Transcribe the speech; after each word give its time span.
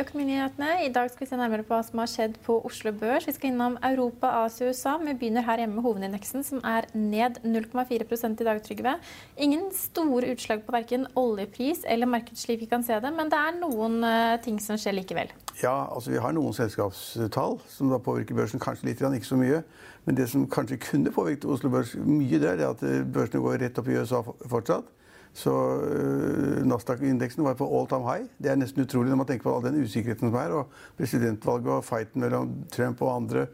Økonominyhetene. 0.00 0.68
I 0.86 0.92
dag 0.94 1.10
skal 1.10 1.26
vi 1.26 1.28
se 1.28 1.36
nærmere 1.36 1.64
på 1.66 1.74
hva 1.74 1.82
som 1.84 2.00
har 2.00 2.08
skjedd 2.08 2.36
på 2.46 2.54
Oslo 2.64 2.92
Børs. 2.96 3.26
Vi 3.28 3.34
skal 3.36 3.50
innom 3.50 3.74
Europa, 3.84 4.30
Asia 4.46 4.70
og 4.70 4.72
USA. 4.72 4.94
Vi 5.02 5.12
begynner 5.12 5.44
her 5.44 5.60
hjemme 5.60 5.76
med 5.76 5.84
hovedindeksen, 5.84 6.44
som 6.46 6.62
er 6.64 6.86
ned 6.96 7.36
0,4 7.44 8.30
i 8.30 8.46
dag, 8.46 8.62
Trygve. 8.64 8.94
Ingen 9.36 9.66
store 9.76 10.30
utslag 10.32 10.62
på 10.64 10.72
verken 10.72 11.04
oljepris 11.20 11.84
eller 11.84 12.08
marked 12.08 12.40
slik 12.40 12.62
vi 12.62 12.68
kan 12.70 12.86
se 12.86 12.96
det, 12.96 13.10
men 13.12 13.28
det 13.28 13.40
er 13.40 13.58
noen 13.58 13.98
uh, 14.06 14.38
ting 14.40 14.56
som 14.62 14.80
skjer 14.80 14.96
likevel. 14.96 15.34
Ja, 15.60 15.74
altså 15.92 16.14
vi 16.14 16.22
har 16.24 16.32
noen 16.32 16.56
selskapstall 16.56 17.58
som 17.68 17.92
da 17.92 18.00
påvirker 18.00 18.38
børsen 18.38 18.62
kanskje 18.62 18.88
litt, 18.88 19.04
ikke 19.04 19.28
så 19.28 19.36
mye. 19.40 19.60
Men 20.08 20.16
det 20.16 20.30
som 20.32 20.48
kanskje 20.48 20.80
kunne 20.80 21.12
påvirket 21.12 21.44
Oslo 21.44 21.68
Børs 21.68 21.92
mye, 21.98 22.40
det 22.40 22.54
er 22.54 22.64
at 22.70 22.86
børsene 23.12 23.44
går 23.44 23.60
rett 23.66 23.82
opp 23.82 23.92
i 23.92 24.00
USA 24.00 24.24
fortsatt. 24.24 24.88
Så 25.32 25.52
uh, 25.52 26.66
Nasdaq-indeksen 26.66 27.44
var 27.44 27.54
på 27.54 27.68
all 27.78 27.86
time 27.88 28.06
high. 28.06 28.26
Det 28.42 28.50
er 28.50 28.58
nesten 28.58 28.82
utrolig 28.82 29.12
når 29.12 29.20
man 29.22 29.28
tenker 29.28 29.46
på 29.46 29.54
all 29.54 29.64
den 29.64 29.82
usikkerheten 29.84 30.30
som 30.30 30.38
er. 30.40 30.54
Og 30.54 30.66
presidentvalget 30.98 31.72
og 31.76 31.84
fighten 31.84 32.24
mellom 32.24 32.54
Trump 32.72 33.02
og 33.02 33.14
andre. 33.16 33.46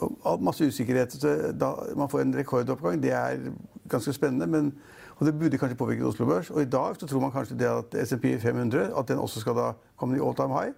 Og 0.00 0.42
masse 0.44 0.66
usikkerhet. 0.66 1.12
Så 1.12 1.52
da 1.56 1.72
man 1.96 2.10
får 2.12 2.26
en 2.26 2.36
rekordoppgang, 2.36 3.02
det 3.02 3.12
er 3.16 3.48
ganske 3.88 4.12
spennende. 4.12 4.46
Men, 4.46 4.74
og 5.16 5.26
det 5.26 5.38
burde 5.38 5.58
kanskje 5.58 5.76
påvirket 5.76 6.06
Oslo 6.06 6.26
Børs. 6.26 6.50
Og 6.50 6.62
i 6.62 6.68
dag 6.68 6.96
så 7.00 7.06
tror 7.06 7.20
man 7.20 7.32
kanskje 7.32 7.58
det 7.58 7.72
at 7.72 8.08
SMP 8.08 8.36
500 8.40 8.92
at 8.98 9.08
den 9.08 9.18
også 9.18 9.40
skal 9.40 9.56
da 9.56 9.72
komme 9.96 10.16
i 10.16 10.20
all 10.20 10.36
time 10.36 10.60
high. 10.60 10.72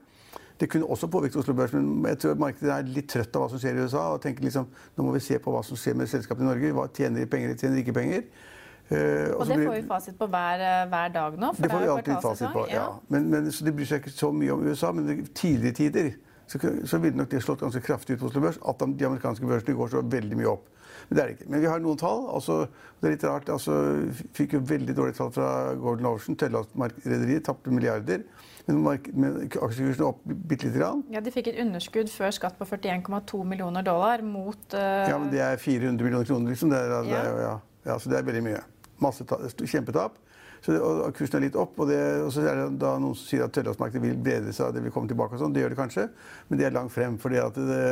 Det 0.61 0.71
kunne 0.71 0.87
også 0.87 1.07
påvirket 1.07 1.37
Oslo 1.37 1.55
Børs, 1.55 1.73
men 1.73 2.07
jeg 2.07 2.19
tror 2.19 2.35
markedet 2.39 2.71
er 2.71 2.87
litt 2.87 3.09
trøtt 3.11 3.35
av 3.35 3.43
hva 3.43 3.51
som 3.51 3.59
skjer 3.59 3.75
i 3.75 3.85
USA. 3.85 4.03
og 4.15 4.21
tenker 4.23 4.45
liksom, 4.47 4.67
Nå 4.97 5.05
må 5.05 5.13
vi 5.13 5.21
se 5.21 5.39
på 5.39 5.51
hva 5.51 5.63
som 5.67 5.77
skjer 5.77 5.97
med 5.99 6.07
selskapene 6.07 6.47
i 6.47 6.53
Norge. 6.53 6.75
Hva 6.77 6.87
tjener 6.95 7.25
de 7.25 7.27
penger, 7.27 7.57
tjener 7.59 7.83
ikke 7.83 7.97
penger? 7.97 8.23
Uh, 8.91 9.33
og 9.39 9.47
det 9.49 9.57
får 9.63 9.75
vi 9.79 9.83
fasit 9.89 10.17
på 10.19 10.27
hver, 10.29 10.61
hver 10.93 11.13
dag 11.15 11.39
nå? 11.41 11.55
det 11.57 11.71
får 11.73 11.81
vi 11.81 11.89
alltid 11.89 12.19
fasit 12.21 12.51
på, 12.53 12.67
ja. 12.69 12.85
Men, 13.09 13.31
men, 13.33 13.49
så 13.53 13.65
De 13.65 13.73
bryr 13.73 13.89
seg 13.89 14.03
ikke 14.03 14.13
så 14.13 14.29
mye 14.35 14.53
om 14.53 14.67
USA, 14.67 14.93
men 14.93 15.09
i 15.09 15.17
tidligere 15.33 15.79
tider 15.79 16.11
så, 16.47 16.61
så 16.85 17.01
ville 17.01 17.17
nok 17.17 17.31
det 17.33 17.41
slått 17.43 17.65
ganske 17.65 17.81
kraftig 17.81 18.19
ut 18.19 18.21
på 18.21 18.29
Oslo 18.29 18.45
Børs 18.45 18.61
at 18.61 18.85
de 18.85 19.07
amerikanske 19.09 19.49
børsene 19.49 19.77
går 19.79 19.93
så 19.95 20.05
veldig 20.05 20.37
mye 20.37 20.51
opp. 20.53 20.67
Men 21.09 21.17
det 21.17 21.23
er 21.23 21.29
det 21.29 21.37
ikke. 21.37 21.51
Men 21.51 21.63
vi 21.63 21.69
har 21.69 21.83
noen 21.85 22.01
tall. 22.01 22.27
Altså, 22.33 22.59
det 23.01 23.09
er 23.09 23.15
litt 23.15 23.27
rart. 23.29 23.51
Altså, 23.53 23.77
fikk 24.37 24.57
jo 24.57 24.61
veldig 24.69 24.97
dårlige 24.97 25.19
tall 25.19 25.33
fra 25.35 25.49
Gordon 25.81 26.09
Ocean. 26.13 26.37
Tøylandrederiet 26.41 27.45
tapte 27.49 27.73
milliarder. 27.75 28.25
Men, 28.67 28.81
men 29.13 29.41
aksjekursen 29.45 30.07
opp 30.07 30.23
bitte 30.25 30.71
lite 30.71 30.81
grann. 30.81 31.03
Ja, 31.13 31.21
De 31.25 31.33
fikk 31.35 31.51
et 31.53 31.61
underskudd 31.61 32.13
før 32.13 32.33
skatt 32.33 32.57
på 32.61 32.69
41,2 32.69 33.43
millioner 33.49 33.85
dollar 33.85 34.25
mot 34.25 34.77
uh... 34.77 35.05
Ja, 35.11 35.19
men 35.21 35.29
det 35.33 35.43
er 35.45 35.61
400 35.61 36.01
millioner 36.01 36.29
kroner, 36.29 36.55
liksom. 36.55 36.73
Det 36.73 36.81
er, 36.81 36.95
det 37.05 37.19
er, 37.21 37.43
ja. 37.45 37.59
Ja, 37.85 37.99
så 38.01 38.09
det 38.09 38.21
er 38.21 38.25
veldig 38.31 38.47
mye. 38.47 38.63
Masse 39.03 39.27
kjempetap. 39.65 40.21
Så, 40.65 40.77
og 40.81 41.11
kursen 41.17 41.39
er 41.39 41.49
litt 41.49 41.59
opp. 41.61 41.75
Og, 41.77 41.91
det, 41.91 41.99
og, 42.23 42.31
så 42.33 42.45
er 42.49 42.63
det 42.63 42.69
da 42.81 42.95
noen 43.01 43.17
som 43.19 43.29
sier 43.29 43.45
at 43.45 43.53
tørrlastmarkedet 43.57 44.05
vil 44.05 44.21
bedre 44.25 44.55
seg, 44.57 44.73
det 44.77 44.85
vil 44.85 44.95
komme 44.95 45.11
tilbake 45.11 45.37
og 45.37 45.43
sånn. 45.43 45.53
Det 45.57 45.65
gjør 45.65 45.75
det 45.75 45.81
kanskje, 45.81 46.07
men 46.49 46.61
det 46.61 46.69
er 46.69 46.77
langt 46.77 46.95
frem. 46.95 47.19
fordi 47.21 47.41
at 47.43 47.59
det, 47.59 47.83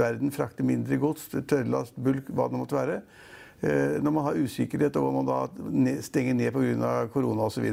verden 0.00 0.34
frakter 0.34 0.66
mindre 0.66 0.98
gods, 1.02 1.28
tørrlast, 1.34 1.94
bulk, 1.94 2.32
hva 2.34 2.48
det 2.50 2.60
måtte 2.60 2.78
være. 2.78 2.98
Eh, 3.64 3.96
når 4.04 4.12
man 4.12 4.26
har 4.26 4.36
usikkerhet 4.36 4.96
og 5.00 5.06
man 5.14 5.28
da 5.28 5.36
stenger 6.04 6.36
ned 6.36 6.52
pga. 6.52 6.92
korona 7.12 7.46
osv. 7.46 7.64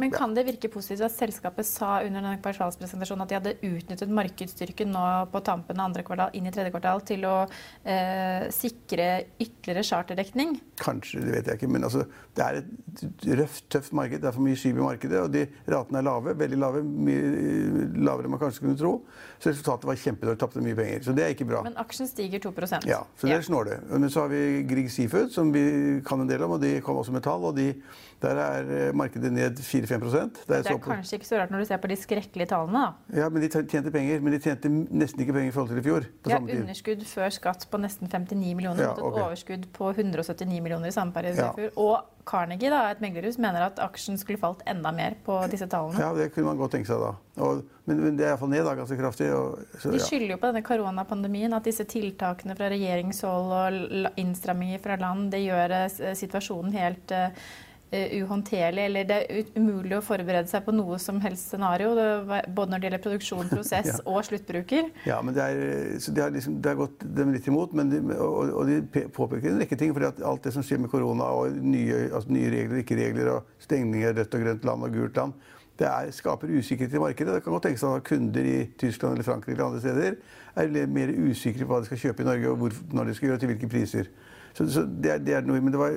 Men 0.00 0.12
kan 0.12 0.34
det 0.36 0.44
virke 0.44 0.68
positivt 0.72 1.06
at 1.06 1.14
selskapet 1.14 1.64
sa 1.64 2.00
under 2.04 2.20
denne 2.20 2.40
kvartalspresentasjonen 2.42 3.24
at 3.24 3.30
de 3.30 3.38
hadde 3.38 3.54
utnyttet 3.70 4.12
markedsstyrken 4.12 4.92
nå 4.92 5.04
på 5.32 5.40
tampen 5.46 5.80
av 5.80 5.88
andre 5.88 6.04
kvartal 6.04 6.34
inn 6.36 6.48
i 6.50 6.52
tredje 6.52 6.72
kvartal 6.74 7.00
til 7.08 7.24
å 7.28 7.36
eh, 7.46 8.50
sikre 8.52 9.08
ytterligere 9.40 9.86
charterdekning? 9.86 10.58
Kanskje, 10.80 11.22
det 11.24 11.38
vet 11.38 11.48
jeg 11.48 11.60
ikke. 11.60 11.70
Men 11.72 11.88
altså, 11.88 12.04
det 12.36 12.44
er 12.44 12.60
et 12.60 13.32
røft, 13.40 13.64
tøft 13.72 13.96
marked. 13.96 14.20
Det 14.20 14.28
er 14.28 14.36
for 14.36 14.44
mye 14.44 14.60
skip 14.60 14.76
i 14.76 14.84
markedet. 14.84 15.24
Og 15.24 15.32
de 15.32 15.46
ratene 15.72 16.02
er 16.02 16.08
lave. 16.10 16.36
Veldig 16.42 16.60
lave. 16.60 16.84
Mye 16.84 17.88
lavere 17.96 18.28
enn 18.28 18.36
man 18.36 18.42
kanskje 18.44 18.66
kunne 18.66 18.76
tro. 18.80 18.92
Så 19.38 19.54
resultatet 19.54 19.88
var 19.88 20.02
kjempedårlig. 20.04 20.42
Tapte 20.44 20.64
mye 20.64 20.76
penger. 20.76 21.00
Så 21.08 21.16
det 21.16 21.24
er 21.24 21.32
ikke 21.38 21.48
bra. 21.48 21.64
Men 21.64 21.80
aksjen 21.80 22.10
stiger 22.10 22.44
2% 22.50 22.88
Ja, 22.90 23.02
så 23.16 23.30
det 23.30 23.40
er 23.40 23.68
det. 23.70 23.80
Men 23.88 24.10
så 24.12 24.26
har 24.26 24.32
vi 24.34 24.44
Grieg 24.68 24.92
Seafood 24.92 25.29
som 25.32 25.50
vi 25.54 25.62
kan 26.06 26.20
en 26.22 26.28
del 26.28 26.42
om, 26.46 26.54
og 26.56 26.62
de 26.62 26.76
kom 26.84 26.98
også 27.00 27.14
med 27.14 27.24
tall. 27.24 27.44
og 27.44 27.56
de, 27.56 27.72
Der 28.20 28.36
er 28.36 28.70
eh, 28.76 28.94
markedet 28.94 29.32
ned 29.32 29.56
4-5% 29.56 29.86
Det 29.88 30.56
er, 30.56 30.62
det 30.62 30.72
er 30.74 30.78
kanskje 30.84 31.16
ikke 31.16 31.26
så 31.26 31.38
rart 31.40 31.50
når 31.50 31.62
du 31.62 31.64
ser 31.70 31.80
på 31.80 31.88
de 31.88 31.96
skrekkelige 31.96 32.50
tallene? 32.52 32.82
da. 32.84 33.22
Ja, 33.22 33.28
men 33.28 33.42
De 33.42 33.48
tjente 33.48 33.90
penger, 33.90 34.20
men 34.20 34.32
de 34.32 34.38
tjente 34.38 34.68
nesten 34.68 35.24
ikke 35.24 35.32
penger 35.32 35.48
i 35.48 35.54
forhold 35.56 35.72
til 35.72 35.80
i 35.80 35.86
fjor. 35.88 36.08
Ja, 36.28 36.38
Underskudd 36.38 37.04
før 37.08 37.32
skatt 37.32 37.66
på 37.70 37.80
nesten 37.80 38.10
59 38.10 38.54
millioner, 38.54 38.82
ja, 38.82 38.92
okay. 38.92 39.08
et 39.08 39.24
overskudd 39.24 39.68
på 39.72 39.92
179 39.94 40.60
millioner 40.60 40.92
i 40.92 40.94
samme 40.94 41.16
periode 41.16 41.40
ja. 41.40 41.50
i 41.50 41.62
fjor. 41.62 41.76
Og 41.80 42.19
Carnegie, 42.28 42.70
da, 42.72 42.82
et 42.92 43.00
meglerhus, 43.02 43.38
mener 43.40 43.64
at 43.64 43.80
aksjen 43.82 44.18
skulle 44.20 44.40
falt 44.40 44.60
enda 44.68 44.92
mer 44.94 45.16
på 45.24 45.38
disse 45.52 45.68
tallene. 45.70 46.00
Ja, 46.02 46.10
det 46.16 46.30
kunne 46.34 46.50
man 46.50 46.60
godt 46.60 46.74
tenke 46.76 46.90
seg 46.90 47.00
da. 47.02 47.14
Og, 47.40 47.62
men, 47.88 48.02
men, 48.04 48.18
det 48.18 48.26
er 48.26 48.34
iallfall 48.34 48.52
ned 48.52 48.66
da, 48.68 48.74
ganske 48.78 48.98
kraftig. 48.98 49.30
Og, 49.34 49.64
så, 49.80 49.94
De 49.94 50.02
skylder 50.02 50.34
jo 50.34 50.40
på 50.42 50.50
denne 50.50 50.64
koronapandemien 50.66 51.56
at 51.56 51.66
disse 51.66 51.86
tiltakene 51.88 52.56
fra 52.58 52.68
regjeringshold 52.72 53.56
og 53.56 54.20
innstramminger 54.20 54.84
fra 54.84 54.98
land 55.00 55.30
det 55.32 55.42
gjør 55.46 55.76
eh, 55.80 56.14
situasjonen 56.18 56.76
helt 56.76 57.16
uh, 57.16 57.50
uhåndterlig, 57.90 58.84
eller 58.86 59.06
det 59.08 59.16
er 59.18 59.48
umulig 59.56 59.96
å 59.96 60.02
forberede 60.04 60.46
seg 60.50 60.62
på 60.66 60.74
noe 60.74 60.98
som 61.02 61.18
helst 61.24 61.50
scenario. 61.50 61.92
både 61.96 62.70
når 62.70 62.78
det 62.78 62.88
gjelder 62.88 63.02
produksjon, 63.06 63.50
prosess 63.54 63.90
ja. 63.90 63.98
og 64.04 64.22
sluttbruker. 64.28 64.90
Ja, 65.08 65.20
men 65.24 65.34
det, 65.34 65.46
er, 65.46 65.98
så 66.02 66.14
det, 66.14 66.24
har, 66.24 66.34
liksom, 66.34 66.60
det 66.62 66.72
har 66.72 66.78
gått 66.78 67.06
dem 67.18 67.32
litt 67.34 67.48
imot. 67.50 67.74
De, 67.74 68.02
og, 68.16 68.52
og, 68.54 68.70
de 68.70 69.06
påpeker 69.10 69.52
en 69.52 69.62
rekke 69.64 69.78
ting. 69.80 69.94
for 69.96 70.06
alt 70.06 70.44
det 70.46 70.54
som 70.54 70.66
skjer 70.66 70.84
med 70.84 70.92
korona 70.92 71.30
og 71.34 71.56
nye, 71.62 72.06
altså 72.10 72.34
nye 72.34 72.52
regler, 72.52 72.84
ikke 72.84 72.98
regler, 73.00 73.32
og 73.36 73.64
stengninger 73.66 74.12
av 74.12 74.20
rødt 74.20 74.36
og 74.38 74.44
grønt 74.46 74.68
land 74.70 74.86
og 74.86 75.00
gult 75.00 75.22
land, 75.22 75.48
det 75.80 75.88
er, 75.88 76.10
skaper 76.12 76.50
usikkerhet 76.52 76.94
i 76.94 77.00
markedet. 77.00 77.34
Det 77.34 77.44
kan 77.44 77.56
godt 77.56 77.70
tenkes 77.70 77.86
at 77.88 78.04
kunder 78.04 78.46
i 78.46 78.58
Tyskland 78.78 79.16
eller 79.16 79.26
Frankrike 79.26 79.56
eller 79.56 79.70
andre 79.70 79.80
steder 79.80 80.18
er 80.60 80.90
mer 80.90 81.12
usikre 81.30 81.64
på 81.64 81.72
hva 81.72 81.80
de 81.80 81.88
skal 81.88 82.02
kjøpe 82.04 82.24
i 82.24 82.28
Norge, 82.28 82.50
og 82.50 82.60
hvor, 82.60 82.76
når 82.92 83.08
de 83.08 83.14
skal 83.16 83.30
gjøre 83.30 83.42
til 83.42 83.52
hvilke 83.52 83.70
priser. 83.70 84.10
Så, 84.52 84.66
så 84.66 84.82
det, 84.82 85.10
er, 85.12 85.24
det, 85.24 85.34
er, 85.36 85.46
noe, 85.46 85.60
men 85.62 85.72
det 85.72 85.80
var, 85.80 85.96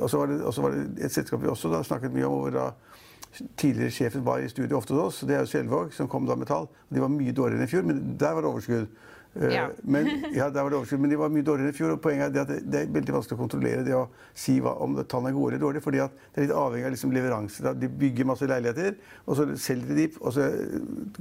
Og 0.00 0.12
var, 0.12 0.34
var, 0.62 0.76
det 0.76 1.06
et 1.06 1.14
selskap 1.14 1.42
vi 1.42 1.50
også 1.52 1.70
da, 1.72 1.82
snakket 1.84 2.14
mye 2.14 2.28
om, 2.28 2.38
hvor 2.44 2.54
da 2.54 2.68
tidligere 3.58 3.90
sjefen 3.90 4.24
var 4.26 4.42
i 4.42 4.48
studio 4.48 4.78
ofte 4.78 4.94
hos 4.94 5.02
oss. 5.02 5.24
Det 5.28 5.36
er 5.36 5.42
jo 5.42 5.50
Selvåg, 5.50 5.92
som 5.94 6.08
kom 6.08 6.26
da 6.28 6.36
med 6.38 6.48
tall. 6.50 6.68
De 6.88 7.02
var 7.02 7.12
mye 7.12 7.34
dårligere 7.34 7.62
enn 7.62 7.68
i 7.68 7.70
fjor, 7.70 7.86
men 7.88 8.02
der 8.20 8.36
var 8.36 8.44
det 8.44 8.50
overskudd. 8.52 9.00
Eh, 9.34 9.54
ja. 9.54 9.68
Men, 9.82 10.10
ja, 10.34 10.50
det 10.50 10.62
var 10.62 10.70
det 10.70 10.78
overskudd, 10.78 11.00
men 11.00 11.10
de 11.10 11.18
var 11.18 11.32
mye 11.32 11.46
dårligere 11.46 11.74
i 11.74 11.76
fjor. 11.76 11.94
og 11.96 12.02
Poenget 12.04 12.36
er 12.36 12.44
at 12.44 12.52
det, 12.52 12.60
det, 12.70 12.82
er 12.84 12.92
veldig 12.94 13.16
vanskelig 13.16 13.38
å 13.38 13.40
kontrollere 13.40 13.84
det 13.86 13.96
å 13.98 14.04
si 14.30 14.56
hva, 14.62 14.76
om 14.84 14.96
tallene 15.02 15.32
er 15.32 15.38
gode 15.38 15.54
eller 15.54 15.64
dårlige. 15.64 15.84
fordi 15.84 16.02
det 16.02 16.40
er 16.40 16.46
litt 16.46 16.56
avhengig 16.58 16.88
av 16.88 16.94
liksom 16.94 17.14
leveranser. 17.14 17.70
De 17.80 17.90
bygger 18.04 18.28
masse 18.30 18.48
leiligheter, 18.50 18.98
og 19.24 19.38
så 19.38 19.48
selger 19.60 19.98
de 19.98 20.08
og 20.20 20.34
så 20.36 20.44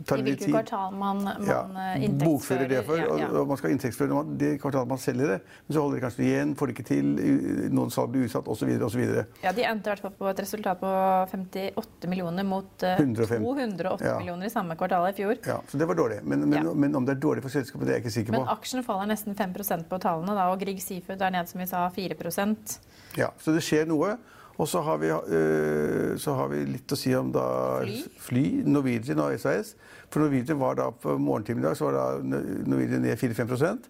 tar 0.05 0.19
det 0.19 0.25
litt 0.27 0.43
tid. 0.43 0.49
I 0.49 0.53
hvilket 0.53 0.53
kvartal 0.53 0.97
man, 0.99 1.23
man 1.25 1.47
ja, 1.49 1.61
eh, 1.95 2.07
Bokfører 2.23 2.69
det 2.69 2.83
for, 2.87 3.01
og, 3.07 3.23
og, 3.29 3.47
man 3.49 3.59
skal 3.59 3.73
inntektsføre 3.73 4.23
det 4.39 4.51
kvartalet 4.61 4.91
man 4.93 5.01
selger 5.01 5.35
det. 5.35 5.39
Men 5.67 5.75
så 5.75 5.85
holder 5.85 5.99
de 5.99 6.05
kanskje 6.05 6.25
igjen, 6.27 6.53
får 6.59 6.69
det 6.69 6.77
ikke 6.77 6.87
til, 6.91 7.11
noen 7.73 7.93
salg 7.93 8.13
blir 8.13 8.27
utsatt 8.27 8.49
osv. 8.51 8.69
osv. 8.87 9.03
Ja, 9.43 9.53
de 9.55 9.65
endte 9.67 9.89
i 9.89 9.93
hvert 9.93 10.05
fall 10.05 10.15
på 10.19 10.29
et 10.29 10.43
resultat 10.43 10.81
på 10.83 10.93
58 11.33 12.11
millioner 12.11 12.47
mot 12.47 12.87
105. 12.93 13.37
Eh, 13.39 13.43
208 13.43 14.05
ja. 14.05 14.17
millioner 14.21 14.49
i 14.49 14.53
samme 14.53 14.77
kvartal 14.79 15.09
i 15.09 15.15
fjor. 15.17 15.35
Ja, 15.47 15.59
Så 15.67 15.79
det 15.81 15.89
var 15.89 15.97
dårlig. 15.99 16.21
Men, 16.23 16.47
men, 16.49 16.69
men 16.79 16.95
om 16.95 17.07
det 17.07 17.17
er 17.17 17.23
dårlig 17.23 17.45
for 17.45 17.53
selskapet, 17.53 17.87
det 17.89 17.97
er 17.97 18.02
ikke 18.03 18.13
sikker 18.13 18.35
på. 18.35 18.43
Men 18.43 18.51
aksjen 18.53 18.85
faller 18.85 19.09
nesten 19.09 19.37
5% 19.39 19.87
på 19.89 19.99
tallene, 20.03 20.35
da, 20.37 20.49
og 20.51 20.61
Grieg 20.61 20.83
Seafood 20.83 21.23
er 21.23 21.33
ned 21.33 21.49
som 21.49 21.63
vi 21.63 21.67
sa 21.69 21.87
4% 21.95 22.77
Ja, 23.19 23.31
så 23.41 23.55
det 23.55 23.65
skjer 23.65 23.89
noe. 23.89 24.17
Og 24.61 24.67
så 24.69 24.83
har, 24.85 24.99
vi, 25.01 25.09
øh, 25.09 26.13
så 26.21 26.35
har 26.37 26.49
vi 26.51 26.59
litt 26.75 26.91
å 26.93 26.97
si 26.97 27.09
om 27.17 27.31
da 27.33 27.45
fly, 27.81 28.01
fly 28.21 28.43
Norwegian 28.69 29.21
og 29.23 29.33
SAS. 29.41 29.73
For 30.13 30.21
Norwegian 30.21 30.59
var 30.61 30.77
da 30.77 30.91
på 30.93 31.15
morgentimen 31.17 31.63
i 31.63 31.65
dag 31.65 31.77
så 31.79 31.87
var 31.87 31.97
da 31.97 32.41
Norwegian 32.69 33.01
ned 33.01 33.17
4-5% 33.17 33.87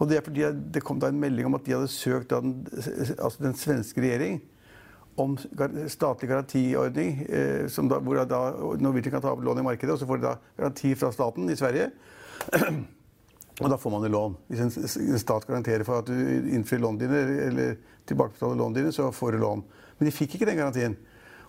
Og 0.00 0.08
det 0.10 0.18
er 0.18 0.24
fordi 0.26 0.48
det 0.74 0.82
kom 0.82 0.98
da 0.98 1.12
en 1.12 1.20
melding 1.22 1.46
om 1.46 1.54
at 1.54 1.62
de 1.68 1.76
hadde 1.76 1.90
søkt 1.92 2.34
den, 2.34 2.64
altså 3.14 3.44
den 3.44 3.54
svenske 3.58 4.02
regjering 4.02 4.40
om 5.20 5.36
statlig 5.92 6.30
garantiordning, 6.30 7.26
eh, 7.28 7.66
da, 7.68 7.98
hvor 8.00 8.24
da 8.24 8.40
Norwegian 8.80 9.12
kan 9.12 9.20
ta 9.20 9.34
opp 9.34 9.42
lån 9.44 9.60
i 9.60 9.66
markedet, 9.66 9.92
og 9.92 10.00
så 10.00 10.08
får 10.08 10.22
de 10.22 10.24
da 10.24 10.36
garanti 10.56 10.94
fra 10.96 11.12
staten 11.12 11.50
i 11.52 11.56
Sverige. 11.58 11.90
Og 13.60 13.68
da 13.68 13.76
får 13.76 13.92
man 13.92 14.04
jo 14.06 14.12
lån. 14.12 14.36
Hvis 14.48 14.60
en, 14.64 15.18
stat 15.20 15.46
garanterer 15.46 15.84
for 15.84 16.00
at 16.00 16.08
du 16.08 16.48
innfrir 16.54 16.80
lånene 16.80 17.04
dine, 17.04 17.40
eller 17.46 17.74
tilbakebetaler 18.08 18.56
lånene 18.56 18.80
dine, 18.80 18.92
så 18.96 19.10
får 19.12 19.36
du 19.36 19.42
lån. 19.42 19.64
Men 19.98 20.08
de 20.08 20.14
fikk 20.14 20.38
ikke 20.38 20.48
den 20.48 20.60
garantien. 20.62 20.96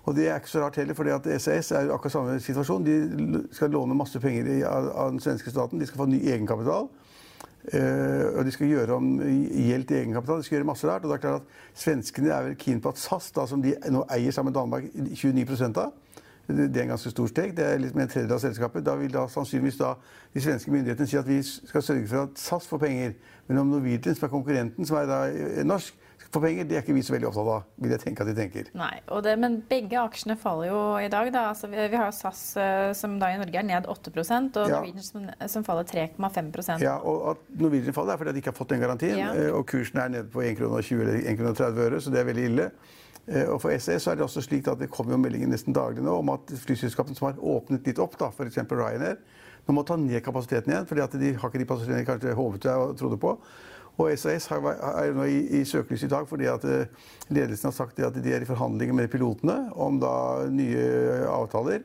Og 0.04 0.16
det 0.18 0.28
er 0.28 0.42
ikke 0.42 0.52
så 0.52 0.66
rart 0.66 0.76
heller, 0.76 0.98
fordi 0.98 1.14
at 1.16 1.30
SAS 1.42 1.72
er 1.72 1.94
akkurat 1.94 2.12
samme 2.12 2.36
situasjon. 2.44 2.84
De 2.84 3.44
skal 3.56 3.72
låne 3.72 3.96
masse 3.96 4.20
penger 4.20 4.66
av, 4.68 5.14
den 5.14 5.24
svenske 5.24 5.52
staten. 5.54 5.80
De 5.80 5.88
skal 5.88 6.04
få 6.04 6.10
ny 6.12 6.20
egenkapital. 6.20 6.90
Uh, 7.64 8.26
og 8.36 8.42
de 8.44 8.52
skal 8.52 8.68
gjøre 8.68 8.98
om 9.00 9.14
gjeld 9.24 9.88
til 9.88 10.02
egenkapital. 10.02 10.42
De 10.42 10.48
skal 10.48 10.58
gjøre 10.58 10.68
masse 10.68 10.90
rart. 10.90 11.06
Og 11.06 11.14
det 11.14 11.16
er 11.16 11.24
klart 11.24 11.46
at 11.46 11.80
Svenskene 11.80 12.34
er 12.36 12.50
vel 12.50 12.58
keen 12.60 12.84
på 12.84 12.92
at 12.92 13.00
SAS, 13.00 13.32
da, 13.32 13.48
som 13.48 13.64
de 13.64 13.78
nå 13.96 14.04
eier 14.12 14.36
sammen 14.36 14.52
med 14.52 14.60
Danmark 14.60 14.90
29 14.92 15.72
av, 15.72 15.96
det 16.48 16.78
er 16.78 16.82
en 16.82 16.88
ganske 16.88 17.10
stor 17.10 17.28
steg. 17.32 17.54
Det 17.58 17.66
er 17.66 17.78
litt 17.80 17.96
med 17.96 18.04
en 18.04 18.10
tredjedel 18.12 18.36
av 18.36 18.42
selskapet. 18.44 18.84
Da 18.86 18.98
vil 19.00 19.14
da 19.14 19.28
sannsynligvis 19.32 19.80
da 19.80 19.94
de 20.34 20.42
svenske 20.44 20.72
myndighetene 20.74 21.08
si 21.08 21.18
at 21.20 21.28
vi 21.28 21.40
skal 21.44 21.86
sørge 21.86 22.08
for 22.08 22.28
at 22.28 22.40
SAS 22.40 22.68
får 22.68 22.82
penger. 22.84 23.14
Men 23.48 23.62
om 23.62 23.72
Norwegian, 23.72 24.16
som 24.16 24.28
er 24.28 24.34
konkurrenten, 24.34 24.86
som 24.86 25.00
er 25.00 25.08
da 25.08 25.22
norsk, 25.64 25.96
får 26.34 26.44
penger, 26.44 26.66
det 26.70 26.78
er 26.78 26.84
ikke 26.84 26.96
vi 26.98 27.04
så 27.06 27.14
veldig 27.14 27.28
opptatt 27.30 27.50
av. 27.54 27.68
vil 27.84 27.94
jeg 27.94 28.02
tenke 28.04 28.26
at 28.26 28.30
de 28.30 28.36
tenker. 28.38 28.70
Nei, 28.78 28.94
det, 29.26 29.36
Men 29.40 29.60
begge 29.70 30.00
aksjene 30.02 30.36
faller 30.40 30.70
jo 30.70 30.80
i 31.00 31.10
dag. 31.12 31.32
da. 31.34 31.46
Altså, 31.52 31.70
vi, 31.72 31.78
vi, 31.78 32.00
har 32.00 32.12
SAS 32.16 32.42
eh, 32.58 32.90
som 32.98 33.20
da 33.22 33.30
i 33.34 33.38
Norge 33.42 33.60
er 33.60 33.68
ned 33.68 33.90
8 33.90 34.14
og 34.14 34.24
ja. 34.24 34.80
Norwegian 34.80 35.06
som, 35.06 35.30
som 35.48 35.68
faller 35.68 35.88
3,5% 35.90 36.84
Ja, 36.84 36.98
og 36.98 37.34
at 37.34 37.46
Norwegian 37.60 37.96
faller 37.96 38.16
er 38.16 38.24
fordi 38.24 38.36
de 38.36 38.44
ikke 38.44 38.54
har 38.54 38.60
fått 38.60 38.74
den 38.76 38.84
garantien. 38.84 39.18
Ja. 39.22 39.32
Eh, 39.38 39.52
og 39.54 39.68
kursen 39.70 40.02
er 40.02 40.12
nede 40.18 40.30
på 40.34 40.44
1,20 40.44 41.06
eller 41.06 41.24
1,30 41.34 41.82
øre, 41.88 42.02
så 42.02 42.14
det 42.14 42.22
er 42.22 42.30
veldig 42.32 42.50
ille. 42.52 42.70
Eh, 43.28 43.48
og 43.48 43.62
For 43.64 43.72
SAS 43.80 44.08
er 44.08 44.20
det 44.20 44.26
også 44.26 44.44
slik 44.44 44.68
at 44.68 44.82
det 44.82 44.92
kommer 44.92 45.16
jo 45.16 45.22
meldinger 45.22 45.52
nesten 45.52 45.76
daglig 45.76 46.04
nå 46.04 46.18
om 46.20 46.34
at 46.34 46.52
flyselskapene 46.66 47.16
som 47.16 47.30
har 47.30 47.40
åpnet 47.40 47.88
litt 47.88 48.02
opp, 48.04 48.18
da, 48.20 48.32
f.eks. 48.34 48.60
Ryanair, 48.68 49.22
nå 49.64 49.76
må 49.78 49.86
ta 49.88 49.96
ned 49.96 50.20
kapasiteten 50.26 50.74
igjen, 50.74 50.88
fordi 50.90 51.06
de 51.22 51.36
har 51.40 51.52
ikke 51.52 51.62
de 51.62 51.70
passasjerene 51.70 52.04
de 52.04 52.10
kanskje 52.10 52.36
håpet 52.36 52.68
og 52.74 52.98
trodde 53.00 53.20
på. 53.22 53.38
Og 54.02 54.14
SAS 54.18 54.48
er 54.50 55.12
nå 55.14 55.26
i, 55.30 55.42
i 55.60 55.66
søkelyset 55.70 56.08
i 56.08 56.14
dag 56.14 56.26
fordi 56.30 56.48
at 56.50 56.64
eh, 56.66 57.10
ledelsen 57.30 57.70
har 57.70 57.76
sagt 57.78 58.00
at 58.02 58.16
de 58.18 58.34
er 58.34 58.42
i 58.42 58.50
forhandlinger 58.50 58.96
med 58.98 59.12
pilotene 59.14 59.68
om 59.78 60.00
da 60.02 60.14
nye 60.50 61.28
avtaler. 61.30 61.84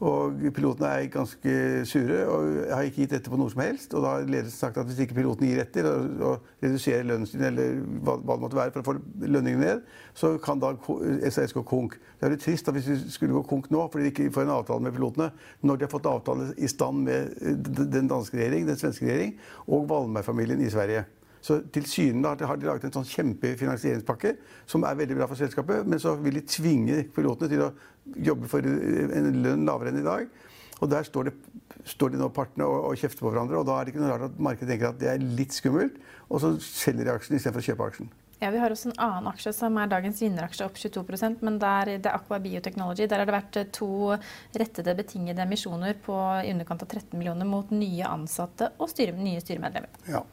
Og 0.00 0.38
pilotene 0.56 0.88
er 0.88 1.10
ganske 1.12 1.54
sure 1.84 2.22
og 2.32 2.54
har 2.70 2.86
ikke 2.88 3.02
gitt 3.02 3.18
etter 3.18 3.32
på 3.32 3.36
noe 3.36 3.52
som 3.52 3.60
helst. 3.60 3.92
Og 3.92 4.00
da 4.00 4.14
har 4.14 4.30
ledelsen 4.30 4.56
sagt 4.56 4.78
at 4.80 4.88
hvis 4.88 5.02
ikke 5.04 5.18
pilotene 5.18 5.50
gir 5.50 5.60
etter 5.60 5.90
og, 5.90 6.06
og 6.24 6.64
reduserer 6.64 7.04
lønnen 7.04 7.28
sin, 7.28 7.44
eller 7.44 7.82
hva, 7.98 8.14
hva, 8.16 8.38
det 8.38 8.44
måtte 8.46 8.60
være 8.62 8.72
for 8.72 8.80
å 8.80 8.88
få 8.88 9.26
lønningen 9.26 9.60
ned, 9.60 9.84
så 10.16 10.32
kan 10.40 10.62
da 10.62 10.72
SAS 11.34 11.52
gå 11.52 11.66
konk. 11.68 11.98
Det 12.16 12.30
er 12.30 12.38
jo 12.38 12.42
trist 12.46 12.70
da 12.70 12.76
hvis 12.78 12.88
vi 12.88 12.98
skulle 13.12 13.36
gå 13.36 13.44
konk 13.50 13.68
nå 13.74 13.90
fordi 13.92 14.08
de 14.08 14.14
ikke 14.14 14.32
får 14.38 14.48
en 14.48 14.56
avtale 14.56 14.86
med 14.86 14.96
pilotene, 14.96 15.32
når 15.60 15.76
de 15.82 15.88
har 15.88 15.92
fått 15.98 16.08
avtale 16.08 16.52
i 16.56 16.70
stand 16.70 17.04
med 17.10 17.36
den 17.92 18.08
danske 18.08 18.40
regjering, 18.40 18.70
den 18.70 18.80
svenske 18.80 19.04
regjering 19.04 19.36
og 19.66 19.84
Wallenberg-familien 19.90 20.64
i 20.64 20.72
Sverige. 20.72 21.04
Så 21.40 21.60
til 21.72 21.86
syne 21.88 22.34
har 22.36 22.60
de 22.60 22.68
laget 22.68 22.84
en 22.88 22.98
sånn 22.98 23.08
kjempefinansieringspakke 23.08 24.34
som 24.68 24.84
er 24.84 24.98
veldig 24.98 25.16
bra 25.16 25.28
for 25.30 25.40
selskapet, 25.40 25.88
men 25.88 26.02
så 26.02 26.14
vil 26.20 26.36
de 26.36 26.44
tvinge 26.44 27.02
pilotene 27.16 27.48
til 27.50 27.64
å 27.64 27.72
jobbe 28.30 28.48
for 28.50 28.64
en 28.64 29.30
lønn 29.40 29.66
lavere 29.68 29.92
enn 29.92 30.02
i 30.02 30.06
dag. 30.06 30.30
Og 30.80 30.88
der 30.88 31.04
står, 31.04 31.28
det, 31.28 31.34
står 31.88 32.14
de 32.14 32.20
nå 32.20 32.30
partene 32.32 32.64
og, 32.68 32.78
og, 32.90 32.96
kjefter 33.00 33.24
på 33.24 33.32
hverandre, 33.32 33.60
og 33.60 33.68
da 33.68 33.76
er 33.76 33.86
det 33.86 33.92
ikke 33.94 34.02
noe 34.04 34.14
rart 34.14 34.30
at 34.30 34.40
markedet 34.40 34.72
tenker 34.72 34.92
at 34.92 35.00
det 35.00 35.10
er 35.12 35.28
litt 35.36 35.56
skummelt, 35.56 36.00
og 36.28 36.40
så 36.40 36.54
selger 36.64 37.08
de 37.08 37.14
aksjen 37.14 37.36
istedenfor 37.36 37.64
å 37.64 37.68
kjøpe 37.68 37.88
aksjen. 37.90 38.10
Ja, 38.40 38.48
Vi 38.48 38.60
har 38.62 38.72
også 38.72 38.88
en 38.88 39.00
annen 39.04 39.28
aksje 39.28 39.52
som 39.52 39.76
er 39.76 39.90
dagens 39.92 40.22
vinneraksje, 40.24 40.64
opp 40.64 40.78
22% 40.80 41.42
men 41.44 41.58
der, 41.60 41.98
det 42.00 42.08
er 42.08 42.16
Aqua 42.16 42.38
Biotechnology. 42.40 43.04
Der 43.04 43.20
har 43.20 43.28
det 43.28 43.36
vært 43.36 43.58
to 43.76 44.14
rettede, 44.56 44.96
betingede 44.96 45.44
emisjoner 45.44 45.98
på 46.06 46.16
i 46.40 46.54
underkant 46.54 46.86
av 46.86 46.88
13 46.88 47.18
millioner 47.20 47.48
mot 47.48 47.68
nye 47.74 48.08
ansatte 48.08 48.72
og 48.80 48.88
styre, 48.88 49.12
nye 49.20 49.44
styremedlemmer. 49.44 49.92
Ja. 50.08 50.24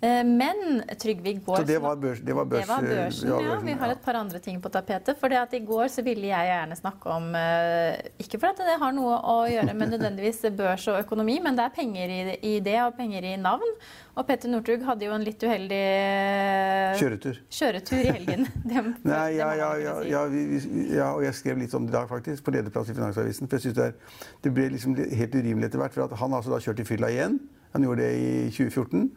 Eh, 0.00 0.24
men 0.24 0.82
Trygve, 0.98 1.30
i 1.30 1.40
går 1.42 1.56
Så 1.56 1.62
det 1.66 1.78
var, 1.82 1.96
børs, 1.96 2.20
det 2.22 2.34
var, 2.34 2.44
børs, 2.44 2.60
det 2.62 2.70
var 2.70 2.82
børsen? 2.82 3.30
Ja, 3.42 3.56
vi 3.64 3.72
har 3.80 3.90
et 3.90 4.02
par 4.04 4.14
andre 4.14 4.38
ting 4.38 4.60
på 4.62 4.70
tapetet. 4.70 5.18
For 5.18 5.32
det 5.32 5.40
at 5.40 5.56
i 5.58 5.62
går 5.66 5.88
så 5.90 6.04
ville 6.06 6.28
jeg 6.30 6.50
gjerne 6.52 6.78
snakke 6.78 7.10
om 7.10 7.34
eh, 7.34 7.98
Ikke 8.22 8.38
for 8.38 8.52
at 8.52 8.62
det 8.62 8.76
har 8.78 8.94
noe 8.94 9.16
å 9.18 9.38
gjøre 9.50 9.74
med 9.74 9.96
nødvendigvis 9.96 10.44
børs 10.54 10.86
og 10.92 11.00
økonomi, 11.02 11.40
men 11.42 11.58
det 11.58 11.66
er 11.66 11.74
penger 11.74 12.14
i, 12.38 12.54
det 12.62 12.76
og 12.84 12.94
penger 12.98 13.26
i 13.26 13.34
navn. 13.42 13.74
Og 14.18 14.26
Petter 14.26 14.50
Northug 14.50 14.86
hadde 14.86 15.06
jo 15.06 15.14
en 15.14 15.26
litt 15.26 15.42
uheldig 15.42 15.82
kjøretur, 16.98 17.42
kjøretur 17.54 18.00
i 18.00 18.14
helgen. 18.14 18.48
det, 18.70 18.82
Nei, 19.02 19.28
ja, 19.38 19.52
ja, 19.58 19.68
ja, 19.82 19.94
ja, 20.06 20.24
vi, 20.30 20.42
ja, 20.94 21.12
og 21.12 21.22
jeg 21.26 21.38
skrev 21.38 21.58
litt 21.58 21.74
om 21.78 21.86
det 21.86 21.94
i 21.94 21.98
dag, 21.98 22.08
faktisk, 22.10 22.46
på 22.46 22.54
lederplass 22.54 22.90
i 22.90 22.98
Finansavisen. 22.98 23.50
For 23.50 23.58
jeg 23.58 23.68
synes 23.68 23.78
det, 23.78 23.90
er, 23.90 24.26
det 24.46 24.54
ble 24.54 24.70
liksom 24.74 24.94
helt 24.98 25.38
urimelig 25.38 25.70
etter 25.70 25.82
hvert. 25.82 25.94
For 25.94 26.06
at 26.06 26.18
han 26.22 26.38
altså 26.38 26.54
da 26.54 26.62
kjørt 26.62 26.82
i 26.82 26.86
fylla 26.86 27.10
igjen. 27.14 27.40
Han 27.74 27.86
gjorde 27.86 28.06
det 28.06 28.12
i 28.18 28.28
2014. 28.54 29.08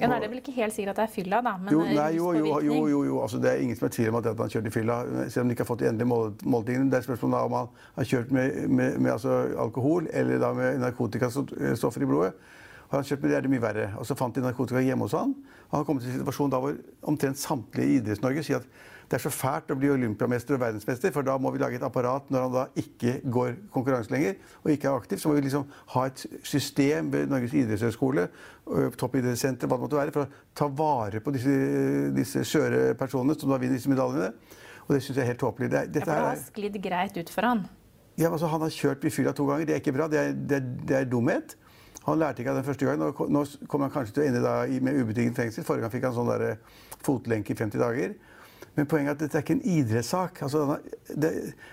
Ja, 0.00 0.08
Det 0.08 0.24
er 0.24 0.32
vel 0.32 0.40
ikke 0.40 0.54
helt 0.56 0.74
sikkert 0.74 0.94
at 0.94 0.96
det 0.96 1.02
er 1.02 1.14
fylla, 1.14 1.40
da? 1.44 1.52
jo, 1.70 1.80
nei, 1.84 2.10
jo, 2.16 2.32
jo, 2.32 2.60
jo, 2.64 2.76
jo, 2.88 3.02
jo. 3.04 3.18
Altså, 3.22 3.38
det 3.38 3.50
er 3.50 3.64
ingen 3.64 3.76
som 3.76 3.86
er 3.86 3.92
tvil 3.96 4.08
om 4.08 4.18
at 4.20 4.30
han 4.30 4.54
kjørte 4.54 4.70
i 4.70 4.74
fylla, 4.74 4.96
selv 5.28 5.42
om 5.44 5.50
de 5.50 5.56
ikke 5.56 5.64
har 5.66 5.70
fått 5.70 5.82
de 5.82 5.88
endelige 5.90 6.08
mål 6.08 6.32
måltingene. 6.44 6.90
Det 6.90 6.98
er 6.98 7.06
spørsmålet 7.08 7.50
om 7.50 7.58
han 7.58 7.68
har 7.98 8.08
kjørt 8.12 8.32
med, 8.32 8.56
med, 8.68 8.98
med 8.98 9.12
altså, 9.12 9.36
alkohol 9.66 10.08
eller 10.12 10.40
da 10.40 10.52
med 10.56 10.80
narkotikastoffer 10.86 12.06
i 12.06 12.08
blodet. 12.08 12.32
Har 12.90 12.98
han 12.98 13.06
kjørt 13.06 13.22
med 13.22 13.30
det, 13.30 13.36
er 13.36 13.44
det 13.46 13.50
mye 13.52 13.62
verre. 13.62 13.90
Og 14.02 14.06
så 14.08 14.16
fant 14.18 14.34
de 14.34 14.42
narkotika 14.42 14.80
hjemme 14.82 15.06
hos 15.06 15.14
han. 15.14 15.34
Og 15.70 15.76
han 15.78 15.84
kom 15.86 16.00
til 16.00 16.10
en 16.10 16.16
situasjon 16.18 16.50
da 16.50 16.58
hvor 16.62 16.78
omtrent 17.12 17.38
samtlige 17.38 17.86
i 17.86 18.00
Idretts-Norge 18.00 18.42
sier 18.46 18.64
at 18.64 18.88
det 19.10 19.18
er 19.18 19.22
så 19.24 19.30
fælt 19.34 19.72
å 19.74 19.76
bli 19.78 19.88
olympiamester 19.90 20.54
og 20.54 20.60
verdensmester, 20.62 21.10
for 21.10 21.26
da 21.26 21.34
må 21.42 21.50
vi 21.50 21.58
lage 21.58 21.80
et 21.80 21.82
apparat 21.86 22.28
når 22.30 22.44
han 22.44 22.52
da 22.54 22.62
ikke 22.78 23.16
går 23.26 23.56
konkurranse 23.74 24.12
lenger 24.12 24.36
og 24.60 24.70
ikke 24.70 24.86
er 24.86 24.98
aktiv. 25.00 25.18
Så 25.18 25.26
må 25.26 25.34
vi 25.34 25.42
liksom 25.48 25.64
ha 25.96 26.04
et 26.06 26.22
system 26.46 27.08
ved 27.10 27.32
Norges 27.32 27.56
idrettshøgskole, 27.58 28.28
toppidrettssenter, 29.00 29.66
hva 29.66 29.80
det 29.80 29.84
måtte 29.88 29.98
være, 29.98 30.14
for 30.14 30.28
å 30.28 30.44
ta 30.54 30.70
vare 30.78 31.22
på 31.24 31.34
disse, 31.34 31.56
disse 32.14 32.44
skjøre 32.46 32.94
personene 33.00 33.34
som 33.40 33.50
da 33.50 33.58
vinner 33.58 33.80
disse 33.80 33.90
medaljene. 33.90 34.30
Og 34.86 34.94
det 34.94 35.02
syns 35.02 35.18
jeg 35.18 35.24
er 35.26 35.32
helt 35.32 35.42
tåpelig. 35.42 35.72
Det, 35.74 35.82
ja, 35.90 36.04
for 36.04 36.14
det 36.14 36.22
har 36.28 36.40
sklidd 36.46 36.80
greit 36.86 37.18
ut 37.18 37.34
for 37.34 37.50
han? 37.50 37.66
Ja, 38.14 38.30
altså, 38.30 38.46
Han 38.46 38.62
har 38.62 38.70
kjørt 38.74 39.04
i 39.06 39.10
fylla 39.10 39.34
to 39.34 39.46
ganger. 39.50 39.66
Det 39.66 39.74
er 39.74 39.82
ikke 39.82 39.96
bra. 39.98 40.06
Det 40.10 40.22
er, 40.22 40.32
det 40.38 40.62
det 40.86 40.96
er 41.02 41.10
dumhet. 41.10 41.56
Han 42.06 42.18
lærte 42.18 42.42
ikke 42.42 42.54
av 42.54 42.62
den 42.62 42.66
første 42.66 42.86
gangen. 42.86 43.10
Nå 43.34 43.44
kommer 43.66 43.88
han 43.88 43.94
kanskje 43.94 44.16
til 44.16 44.22
å 44.22 44.30
ende 44.30 44.42
da 44.46 44.54
med 44.86 45.02
ubetinget 45.02 45.38
fengsel. 45.38 45.66
Forrige 45.66 45.88
gang 45.88 45.94
fikk 45.98 46.06
han 46.08 46.16
sånn 46.16 46.30
der 46.30 46.60
fotlenke 47.02 47.54
i 47.54 47.58
50 47.58 47.82
dager. 47.82 48.14
Men 48.78 48.86
poenget 48.86 49.10
er 49.10 49.16
at 49.16 49.22
dette 49.24 49.38
er 49.38 49.42
ikke 49.42 49.56
en 49.56 49.64
idrettssak. 49.72 50.42
Altså, 50.46 50.76
det, 51.08 51.30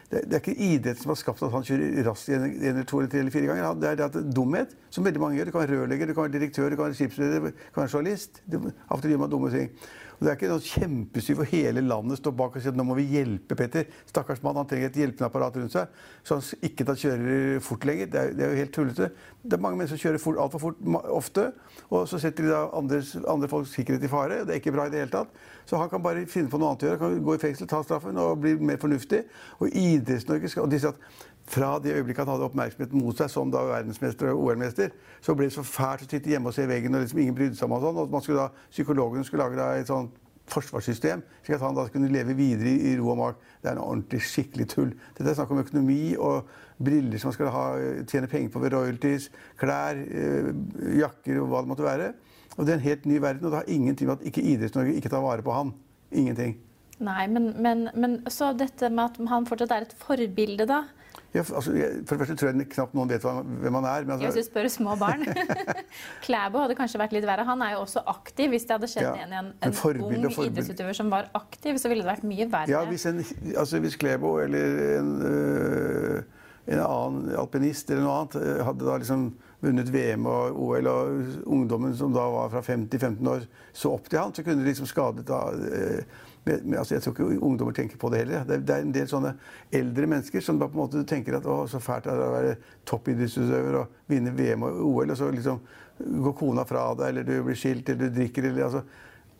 det, 0.09 0.21
det, 0.23 0.33
er 0.33 0.41
ikke 0.41 0.55
idretten 0.55 1.03
som 1.03 1.13
har 1.13 1.19
skapt 1.19 1.43
at 1.45 1.53
han 1.53 1.67
kjører 1.67 2.07
raskt 2.07 2.31
en, 2.33 2.47
en 2.47 2.65
eller 2.71 2.87
to 2.89 3.01
eller 3.01 3.11
tre 3.11 3.21
eller 3.21 3.35
fire 3.35 3.51
ganger. 3.51 3.77
Det 3.77 3.91
er, 3.91 3.99
det 4.01 4.07
er 4.07 4.31
dumhet, 4.39 4.73
som 4.89 5.05
veldig 5.05 5.21
mange 5.21 5.37
gjør. 5.37 5.51
Du 5.51 5.55
kan 5.55 5.63
være 5.63 5.77
rørlegger, 5.77 6.09
du 6.09 6.17
kan 6.17 6.27
være 6.27 6.35
direktør, 6.39 6.69
du 6.73 6.79
kan 6.79 6.89
være 6.89 6.97
skipsreder, 6.97 7.45
du 7.45 7.51
kan 7.75 7.83
være 7.83 7.93
journalist. 7.93 8.41
Av 8.49 8.97
og 8.97 9.09
gjør 9.11 9.23
man 9.23 9.33
dumme 9.35 9.53
ting. 9.53 9.69
Og 10.17 10.25
Det 10.25 10.31
er 10.31 10.37
ikke 10.37 10.49
noe 10.49 10.65
kjempesyv 10.65 11.37
hvor 11.37 11.49
hele 11.51 11.83
landet 11.85 12.17
står 12.17 12.33
bak 12.37 12.55
og 12.57 12.63
sier 12.63 12.73
at 12.73 12.77
nå 12.79 12.85
må 12.87 12.95
vi 12.97 13.05
hjelpe 13.11 13.57
Petter. 13.57 13.85
Stakkars 14.09 14.41
mann, 14.41 14.57
han 14.57 14.65
trenger 14.69 14.89
et 14.89 14.97
hjelpende 14.97 15.27
apparat 15.29 15.59
rundt 15.59 15.75
seg. 15.75 15.93
Så 16.25 16.39
han 16.39 16.65
ikke 16.65 16.87
da 16.87 16.95
kjører 16.97 17.59
fort 17.61 17.85
lenger. 17.85 18.09
Det 18.09 18.21
er, 18.21 18.33
det 18.33 18.45
er 18.45 18.53
jo 18.53 18.61
helt 18.63 18.73
tullete. 18.73 19.11
Det 19.43 19.57
er 19.59 19.61
mange 19.61 19.77
mennesker 19.77 19.99
som 19.99 20.03
kjører 20.07 20.23
fort, 20.23 20.41
altfor 20.41 20.63
fort 20.65 20.81
ofte. 21.13 21.45
Og 21.91 22.09
så 22.09 22.21
setter 22.23 22.47
de 22.47 22.55
da 22.55 22.63
andres, 22.79 23.13
andre 23.29 23.51
folks 23.51 23.77
sikkerhet 23.77 24.09
i 24.09 24.11
fare. 24.11 24.41
Det 24.41 24.57
er 24.57 24.61
ikke 24.63 24.73
bra 24.73 24.87
i 24.89 24.93
det 24.93 25.05
hele 25.05 25.13
tatt. 25.13 25.37
Så 25.69 25.77
han 25.77 25.93
kan 25.93 26.01
bare 26.01 26.25
finne 26.31 26.49
på 26.49 26.57
noe 26.57 26.73
annet 26.73 26.87
å 26.87 26.91
gjøre. 26.91 27.01
Han 27.03 27.17
kan 27.19 27.29
gå 27.29 27.37
i 27.37 27.43
fengsel, 27.45 27.69
ta 27.69 27.83
straffen 27.85 28.17
og 28.23 28.41
bli 28.41 28.57
mer 28.57 28.81
fornuftig. 28.81 29.21
Og 29.61 29.69
Idretts-Norge 29.69 30.49
skal 30.49 30.65
og 30.65 30.73
de 30.73 30.81
sier 30.81 30.97
at 30.97 31.27
fra 31.47 31.77
det 31.79 31.95
øyeblikket 31.95 32.25
han 32.25 32.33
hadde 32.33 32.47
oppmerksomhet 32.49 32.93
mot 32.97 33.17
seg 33.17 33.31
som 33.31 33.51
da 33.51 33.63
verdensmester 33.69 34.33
og 34.33 34.43
OL-mester, 34.43 34.91
så 35.23 35.35
ble 35.35 35.47
det 35.47 35.55
så 35.55 35.63
fælt 35.63 36.03
å 36.03 36.09
sitte 36.09 36.33
hjemme 36.33 36.51
og 36.51 36.55
se 36.57 36.67
veggen, 36.67 36.95
og 36.95 37.05
liksom 37.05 37.21
ingen 37.23 37.37
brydde 37.37 37.55
seg 37.55 37.69
om 37.69 37.77
og 37.77 37.85
sånn. 37.85 37.99
Og 38.03 38.23
skulle 38.25 38.45
da, 38.45 38.65
psykologene 38.73 39.27
skulle 39.27 39.45
lage 39.45 39.59
da 39.59 39.69
et 39.79 39.91
sånt 39.91 40.15
forsvarssystem, 40.47 41.23
slik 41.43 41.57
at 41.57 41.63
han 41.65 41.75
da 41.75 41.87
kunne 41.91 42.11
leve 42.11 42.35
videre 42.37 42.71
i, 42.71 42.93
ro 42.99 43.11
og 43.13 43.19
mak. 43.19 43.41
Det 43.61 43.71
er 43.71 43.75
en 43.75 43.83
ordentlig 43.83 44.21
skikkelig 44.27 44.67
tull. 44.71 44.93
Dette 45.17 45.31
er 45.31 45.39
snakk 45.39 45.51
om 45.51 45.63
økonomi 45.63 46.15
og 46.15 46.47
briller 46.83 47.19
som 47.19 47.31
man 47.31 47.35
skal 47.35 47.51
ha, 47.55 47.65
tjene 48.07 48.29
penger 48.31 48.53
på 48.53 48.61
ved 48.63 48.75
royalties, 48.75 49.31
klær, 49.59 49.99
øh, 49.99 50.53
jakker 51.01 51.41
og 51.41 51.51
hva 51.51 51.63
det 51.63 51.71
måtte 51.73 51.87
være. 51.87 52.13
Og 52.57 52.65
Det 52.65 52.73
er 52.73 52.79
en 52.79 52.87
helt 52.87 53.05
ny 53.05 53.19
verden, 53.21 53.45
og 53.45 53.51
det 53.51 53.59
har 53.59 53.67
ingenting 53.69 54.07
med 54.07 54.17
at 54.17 54.29
ikke 54.29 54.41
Idretts-Norge 54.41 54.95
ikke 54.97 55.11
tar 55.13 55.21
vare 55.21 55.43
på 55.45 55.53
han. 55.53 55.75
Ingenting. 56.11 56.55
Nei, 57.03 57.27
men, 57.29 57.51
men, 57.61 57.89
men 57.93 58.15
så 58.33 58.53
dette 58.57 58.89
med 58.89 59.11
at 59.11 59.29
han 59.29 59.45
fortsatt 59.45 59.73
er 59.75 59.85
et 59.85 59.97
forbilde, 59.99 60.65
da? 60.65 60.85
Ja, 61.33 61.39
altså, 61.39 61.71
for 62.07 62.15
det 62.15 62.19
første 62.21 62.35
tror 62.39 62.49
jeg 62.49 62.67
knapt 62.71 62.93
noen 62.95 63.09
vet 63.11 63.25
hvem 63.25 63.77
han 63.77 63.85
er. 63.85 64.05
Men 64.05 64.13
altså... 64.15 64.29
Hvis 64.31 64.47
du 64.47 64.51
spør 64.51 64.69
små 64.71 64.95
barn. 64.99 65.25
Klæbo 66.25 66.61
hadde 66.63 66.77
kanskje 66.77 67.01
vært 67.01 67.15
litt 67.17 67.27
verre. 67.27 67.43
Han 67.47 67.61
er 67.65 67.75
jo 67.75 67.81
også 67.83 68.03
aktiv. 68.07 68.49
Hvis 68.53 68.67
det 68.69 68.77
hadde 68.77 68.89
skjedd 68.91 69.09
ja, 69.09 69.25
en, 69.25 69.35
en, 69.35 69.51
en 69.67 70.05
ung 70.07 70.29
idrettsutøver 70.31 70.97
som 70.97 71.11
var 71.11 71.27
aktiv, 71.37 71.77
så 71.81 71.91
ville 71.91 72.05
det 72.05 72.11
vært 72.13 72.27
mye 72.27 72.47
verre. 72.51 72.71
Ja, 72.71 72.85
Hvis, 72.87 73.05
en, 73.09 73.19
altså, 73.57 73.81
hvis 73.83 73.99
Klæbo 73.99 74.37
eller 74.45 74.79
en, 74.99 75.11
øh, 75.27 76.23
en, 76.67 76.79
annen 76.79 77.35
alpinist 77.35 77.91
eller 77.91 78.07
noe 78.07 78.21
annet 78.21 78.39
øh, 78.39 78.63
hadde 78.69 78.87
da 78.87 78.97
liksom 79.03 79.27
vunnet 79.65 79.91
VM 79.91 80.25
og 80.29 80.59
OL, 80.63 80.87
og 80.87 81.43
ungdommen 81.49 81.95
som 81.97 82.13
da 82.15 82.23
var 82.31 82.49
fra 82.53 82.61
5 82.61 82.87
til 82.93 83.03
15 83.03 83.27
år, 83.33 83.45
så 83.73 83.91
opp 83.97 84.07
til 84.09 84.21
han, 84.21 84.33
så 84.33 84.45
kunne 84.45 84.61
det 84.61 84.71
liksom 84.71 84.89
skadet 84.89 85.27
da 85.27 85.41
eh, 85.51 86.17
men, 86.47 86.61
men, 86.63 86.79
altså, 86.79 86.95
Jeg 86.95 87.03
tror 87.03 87.13
ikke 87.13 87.39
ungdommer 87.45 87.75
tenker 87.75 87.99
på 88.01 88.11
det 88.13 88.23
heller. 88.23 88.45
Det, 88.47 88.61
det, 88.67 88.75
er 88.75 88.85
en 88.85 88.93
del 88.95 89.09
sånne 89.11 89.33
eldre 89.79 90.07
mennesker 90.09 90.43
som 90.43 90.59
da 90.59 90.69
på 90.69 90.77
en 90.79 90.83
måte 90.85 91.03
tenker 91.09 91.37
at 91.37 91.45
å, 91.47 91.59
så 91.69 91.81
fælt 91.83 92.07
er 92.07 92.19
det 92.19 92.27
å 92.27 92.35
være 92.35 92.55
toppidrettsutøver 92.87 93.81
og 93.81 93.99
vinne 94.11 94.33
VM 94.37 94.65
og 94.67 94.79
OL, 94.87 95.11
og 95.11 95.19
så 95.19 95.29
liksom 95.33 95.59
går 95.97 96.37
kona 96.37 96.65
fra 96.69 96.87
deg, 96.97 97.11
eller 97.11 97.27
du 97.27 97.35
blir 97.45 97.57
skilt, 97.57 97.89
eller 97.89 98.07
du 98.07 98.19
drikker, 98.19 98.49
eller 98.49 98.67
altså 98.69 98.83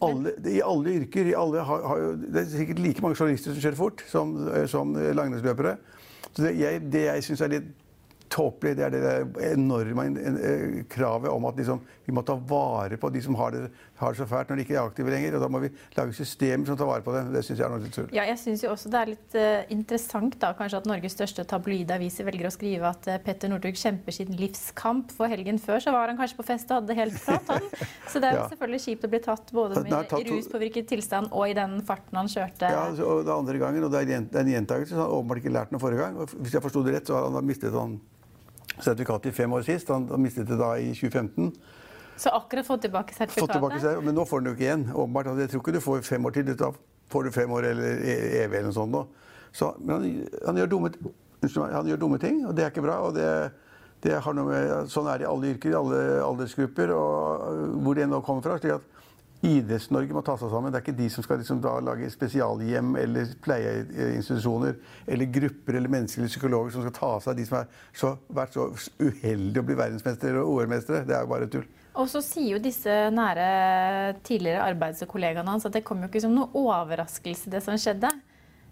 alle, 0.06 0.36
I 0.46 0.60
alle 0.62 0.94
yrker 1.00 1.26
i 1.26 1.34
alle 1.34 1.64
har, 1.66 1.86
har 1.90 2.02
Det 2.22 2.42
er 2.44 2.50
sikkert 2.52 2.80
like 2.84 3.02
mange 3.02 3.18
journalister 3.18 3.54
som 3.54 3.64
kjører 3.64 3.80
fort 3.80 4.04
som, 4.12 4.36
som 4.70 4.94
langrennsløpere. 4.94 5.78
Så 6.28 6.44
det 6.44 6.52
jeg, 6.60 6.84
det 6.94 7.08
jeg 7.08 7.24
syns 7.26 7.42
er 7.42 7.54
litt 7.56 7.72
tåpelig. 8.30 8.76
Det 8.78 8.86
er 8.86 8.94
det 8.94 9.52
enorme 9.52 10.08
eh, 10.18 10.80
kravet 10.92 11.32
om 11.32 11.46
at 11.50 11.60
liksom, 11.60 11.82
vi 12.06 12.16
må 12.16 12.24
ta 12.28 12.38
vare 12.38 12.98
på 13.00 13.10
de 13.14 13.22
som 13.24 13.36
har 13.40 13.54
det, 13.56 13.68
har 13.98 14.14
det, 14.14 14.20
så 14.20 14.28
fælt 14.30 14.52
når 14.52 14.60
de 14.60 14.66
ikke 14.66 14.76
er 14.78 14.84
aktive 14.84 15.12
lenger. 15.12 15.38
og 15.38 15.44
Da 15.44 15.50
må 15.52 15.62
vi 15.64 15.72
lage 15.98 16.16
systemer 16.18 16.70
som 16.70 16.78
tar 16.80 16.90
vare 16.90 17.06
på 17.06 17.16
det. 17.16 17.24
Det 17.34 17.44
syns 17.46 17.62
jeg 17.62 17.66
er 17.68 17.74
noe 17.74 17.92
tull. 17.94 18.10
Ja, 18.16 18.26
jeg 18.30 18.40
syns 18.42 18.64
jo 18.64 18.72
også 18.74 18.92
det 18.94 19.00
er 19.00 19.12
litt 19.14 19.38
uh, 19.38 19.74
interessant 19.74 20.38
da, 20.42 20.52
kanskje 20.58 20.82
at 20.82 20.90
Norges 20.90 21.16
største 21.18 21.46
tabloidaviser 21.50 22.28
velger 22.28 22.50
å 22.50 22.54
skrive 22.54 22.92
at 22.92 23.10
uh, 23.10 23.18
Petter 23.24 23.52
Northug 23.52 23.80
kjemper 23.80 24.16
sin 24.16 24.34
livskamp. 24.40 25.14
For 25.18 25.32
helgen 25.32 25.62
før 25.62 25.84
så 25.84 25.96
var 25.96 26.12
han 26.12 26.20
kanskje 26.20 26.40
på 26.40 26.48
fest 26.48 26.72
og 26.72 26.82
hadde 26.82 26.94
det 26.94 27.00
helt 27.02 27.18
flott, 27.22 27.52
han. 27.52 27.72
Så 28.12 28.22
det 28.24 28.30
er 28.30 28.38
ja. 28.40 28.44
selvfølgelig 28.52 28.84
kjipt 28.86 29.04
å 29.04 29.10
bli 29.12 29.20
tatt 29.24 29.50
både 29.56 29.82
med 29.84 29.96
tatt, 30.10 30.30
ruspåvirket 30.30 30.88
tilstand 30.90 31.34
og 31.36 31.52
i 31.52 31.56
den 31.58 31.80
farten 31.88 32.20
han 32.20 32.30
kjørte. 32.32 32.70
Ja, 32.72 32.86
og 32.92 33.26
det 33.26 33.32
er 33.32 33.36
andre 33.36 33.58
gangen, 33.62 33.88
og 33.88 33.92
det 33.94 34.04
er 34.06 34.14
en 34.22 34.54
gjentakelse. 34.54 34.94
Så 34.94 35.00
han 35.00 35.06
har 35.06 35.16
åpenbart 35.18 35.42
ikke 35.42 35.56
lært 35.58 35.74
noe 35.74 35.84
forrige 35.84 36.06
gang. 36.06 36.38
Hvis 36.38 36.56
jeg 36.56 36.64
forsto 36.64 36.84
det 36.86 36.96
rett, 36.96 37.10
så 37.10 37.18
har 37.18 37.28
han 37.34 37.48
mistet 37.48 37.76
sånn 37.76 37.98
sertifikatet 38.80 39.32
i 39.32 39.36
fem 39.36 39.54
år 39.54 39.66
sist. 39.68 39.90
Han, 39.94 40.08
han 40.12 40.22
mistet 40.24 40.48
det 40.50 40.58
da 40.60 40.74
i 40.78 40.94
2015. 40.94 41.52
Så 42.18 42.34
akkurat 42.34 42.66
fått 42.66 42.82
tilbake 42.82 43.14
sertifikatet? 43.14 43.62
Fått 43.62 43.78
tilbake, 43.78 44.06
men 44.06 44.16
nå 44.18 44.26
får 44.26 44.40
han 44.40 44.48
det 44.48 44.52
jo 44.54 44.58
ikke 44.58 44.66
igjen. 44.66 44.86
åpenbart. 44.94 45.30
Altså, 45.32 45.46
jeg 45.46 45.54
tror 45.54 45.64
ikke 45.64 45.76
du 45.76 45.84
får 45.86 46.02
fem 46.08 46.26
år 46.26 46.36
til. 46.38 46.52
Da 46.58 46.72
får 47.14 47.24
du 47.24 47.32
fem 47.32 47.52
år 47.54 47.70
eller 47.72 48.02
e- 48.02 48.20
evig 48.44 48.60
eller 48.60 48.70
noe 48.72 48.78
sånt. 48.78 48.92
Nå. 48.96 49.06
Så, 49.54 49.72
men 49.80 49.96
han, 49.96 50.28
han, 50.48 50.60
gjør 50.62 50.72
dumme, 50.74 50.92
han, 51.46 51.88
gjør 51.92 52.02
dumme, 52.02 52.20
ting, 52.22 52.44
og 52.48 52.56
det 52.58 52.66
er 52.66 52.74
ikke 52.74 52.86
bra. 52.86 52.98
og 53.06 53.16
det, 53.16 53.30
det 54.04 54.18
har 54.22 54.38
noe 54.38 54.50
med, 54.50 54.92
Sånn 54.92 55.10
er 55.10 55.22
det 55.22 55.28
i 55.28 55.30
alle 55.30 55.54
yrker, 55.54 55.72
i 55.72 55.78
alle 55.78 56.02
aldersgrupper, 56.26 56.94
og 56.94 57.80
hvor 57.86 57.98
det 57.98 58.10
nå 58.10 58.22
kommer 58.26 58.46
fra. 58.46 58.58
slik 58.62 58.78
at 58.78 58.94
Idretts-Norge 59.46 60.16
må 60.16 60.24
ta 60.26 60.34
seg 60.40 60.50
sammen. 60.50 60.74
Det 60.74 60.80
er 60.80 60.86
ikke 60.86 60.98
de 60.98 61.10
som 61.14 61.26
skal 61.26 61.38
liksom 61.42 61.60
lage 61.86 62.10
spesialhjem 62.10 62.96
eller 62.98 63.34
pleieinstitusjoner 63.46 64.78
eller 65.06 65.30
grupper 65.36 65.78
eller 65.78 65.94
mennesker 65.94 66.24
eller 66.24 66.32
psykologer 66.32 66.74
som 66.74 66.86
skal 66.86 66.96
ta 66.96 67.12
seg 67.22 67.34
av 67.34 67.38
de 67.38 67.46
som 67.46 67.60
har 67.60 68.18
vært 68.40 68.58
så 68.58 68.70
uheldige 68.98 69.62
å 69.62 69.68
bli 69.68 69.78
verdensmestere 69.78 70.42
og 70.42 70.56
OL-mestere. 70.56 71.04
Det 71.06 71.18
er 71.18 71.28
jo 71.28 71.34
bare 71.34 71.50
tull. 71.54 71.68
Og 71.98 72.10
så 72.10 72.22
sier 72.22 72.56
jo 72.56 72.62
disse 72.62 72.94
nære 73.14 74.18
tidligere 74.26 74.66
arbeidskollegaene 74.72 75.54
hans 75.54 75.66
at 75.70 75.78
det 75.78 75.86
kom 75.86 76.02
jo 76.02 76.10
ikke 76.10 76.22
som 76.26 76.34
noe 76.34 76.50
overraskelse, 76.58 77.50
det 77.54 77.62
som 77.66 77.78
skjedde. 77.82 78.12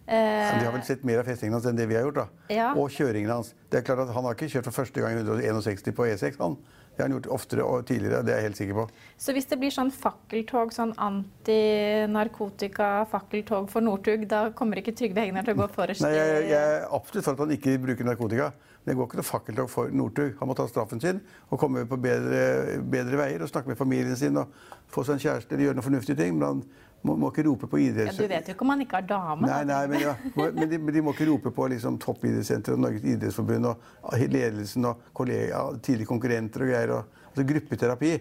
Eh, 0.06 0.60
de 0.60 0.66
har 0.68 0.74
vel 0.76 0.84
sett 0.86 1.06
mer 1.06 1.24
av 1.24 1.26
festingen 1.26 1.56
hans 1.58 1.66
enn 1.66 1.78
det 1.78 1.88
vi 1.90 1.98
har 1.98 2.06
gjort. 2.06 2.20
da. 2.20 2.54
Ja. 2.54 2.68
Og 2.78 2.94
kjøringen 2.94 3.32
hans. 3.32 3.56
Det 3.70 3.80
er 3.80 3.88
klart 3.88 4.04
at 4.06 4.14
Han 4.14 4.26
har 4.26 4.38
ikke 4.38 4.52
kjørt 4.54 4.70
for 4.70 4.84
første 4.84 5.02
gang 5.02 5.18
161 5.18 5.96
på 5.98 6.06
E6. 6.06 6.38
han. 6.38 6.58
Det 6.96 7.04
har 7.04 7.10
han 7.10 7.18
gjort 7.18 7.34
oftere 7.36 7.64
og 7.68 7.78
tidligere. 7.88 8.24
det 8.24 8.32
er 8.34 8.38
jeg 8.40 8.48
helt 8.50 8.60
sikker 8.62 8.76
på. 8.80 8.86
Så 9.20 9.30
hvis 9.36 9.50
det 9.52 9.58
blir 9.60 9.74
sånn 9.76 9.92
fakkeltog, 9.92 10.68
sånn 10.76 10.94
antinarkotika-fakkeltog 11.06 13.64
for 13.72 13.82
Northug, 13.84 14.22
da 14.32 14.42
kommer 14.56 14.76
ikke 14.80 14.96
Trygve 14.96 15.22
Hegnar 15.26 15.44
til 15.44 15.54
å 15.58 15.60
gå 15.64 15.68
forrest? 15.76 16.02
Nei, 16.06 16.14
jeg, 16.16 16.28
jeg, 16.54 16.62
er 16.62 16.88
absolutt 16.96 17.26
for 17.28 17.34
at 17.36 17.42
han 17.44 17.56
ikke 17.58 17.72
bruker 17.84 18.06
narkotika. 18.08 18.48
Men 18.86 18.94
det 18.94 18.98
går 19.00 19.08
ikke 19.10 19.20
noe 19.20 19.28
fakkeltog 19.28 19.68
for 19.74 19.86
Northug. 19.90 20.32
Han 20.40 20.48
må 20.48 20.54
ta 20.56 20.68
straffen 20.70 21.02
sin 21.02 21.18
og 21.50 21.60
komme 21.60 21.86
på 21.90 21.98
bedre, 21.98 22.78
bedre, 22.86 23.18
veier 23.18 23.42
og 23.42 23.50
snakke 23.50 23.70
med 23.72 23.78
familien 23.80 24.18
sin 24.20 24.38
og 24.38 24.46
få 24.94 25.04
seg 25.04 25.14
en 25.18 25.24
kjæreste 25.24 25.56
eller 25.56 25.66
gjøre 25.66 25.78
noen 25.80 25.88
fornuftige 25.88 26.20
ting. 26.20 26.38
Men 26.38 26.48
han 26.48 26.60
må, 27.06 27.16
må 27.20 27.30
ikke 27.32 27.46
rope 27.48 27.70
på 27.70 27.80
idretts... 27.82 28.20
Ja, 28.20 28.26
du 28.26 28.32
vet 28.32 28.50
jo 28.50 28.56
ikke 28.56 28.66
om 28.66 28.74
han 28.74 28.84
ikke 28.86 29.00
har 29.00 29.08
dame. 29.10 29.50
Nei, 29.50 29.62
nei, 29.70 29.82
men, 29.90 30.04
ja. 30.06 30.14
men, 30.38 30.70
de, 30.70 30.78
men, 30.78 30.92
de, 30.94 31.04
må 31.06 31.14
ikke 31.16 31.28
rope 31.30 31.52
på 31.56 31.68
liksom, 31.74 31.98
toppidrettssenteret 32.02 32.78
og 32.78 32.84
Norges 32.86 33.08
idrettsforbund 33.10 33.70
og 33.72 34.26
ledelsen 34.36 34.90
og 34.90 35.10
kollega, 35.18 35.64
tidligere 35.80 36.10
konkurrenter 36.10 36.66
og 36.66 36.72
greier. 36.72 36.85
Og, 36.94 37.22
altså 37.32 37.48
gruppeterapi 37.50 38.16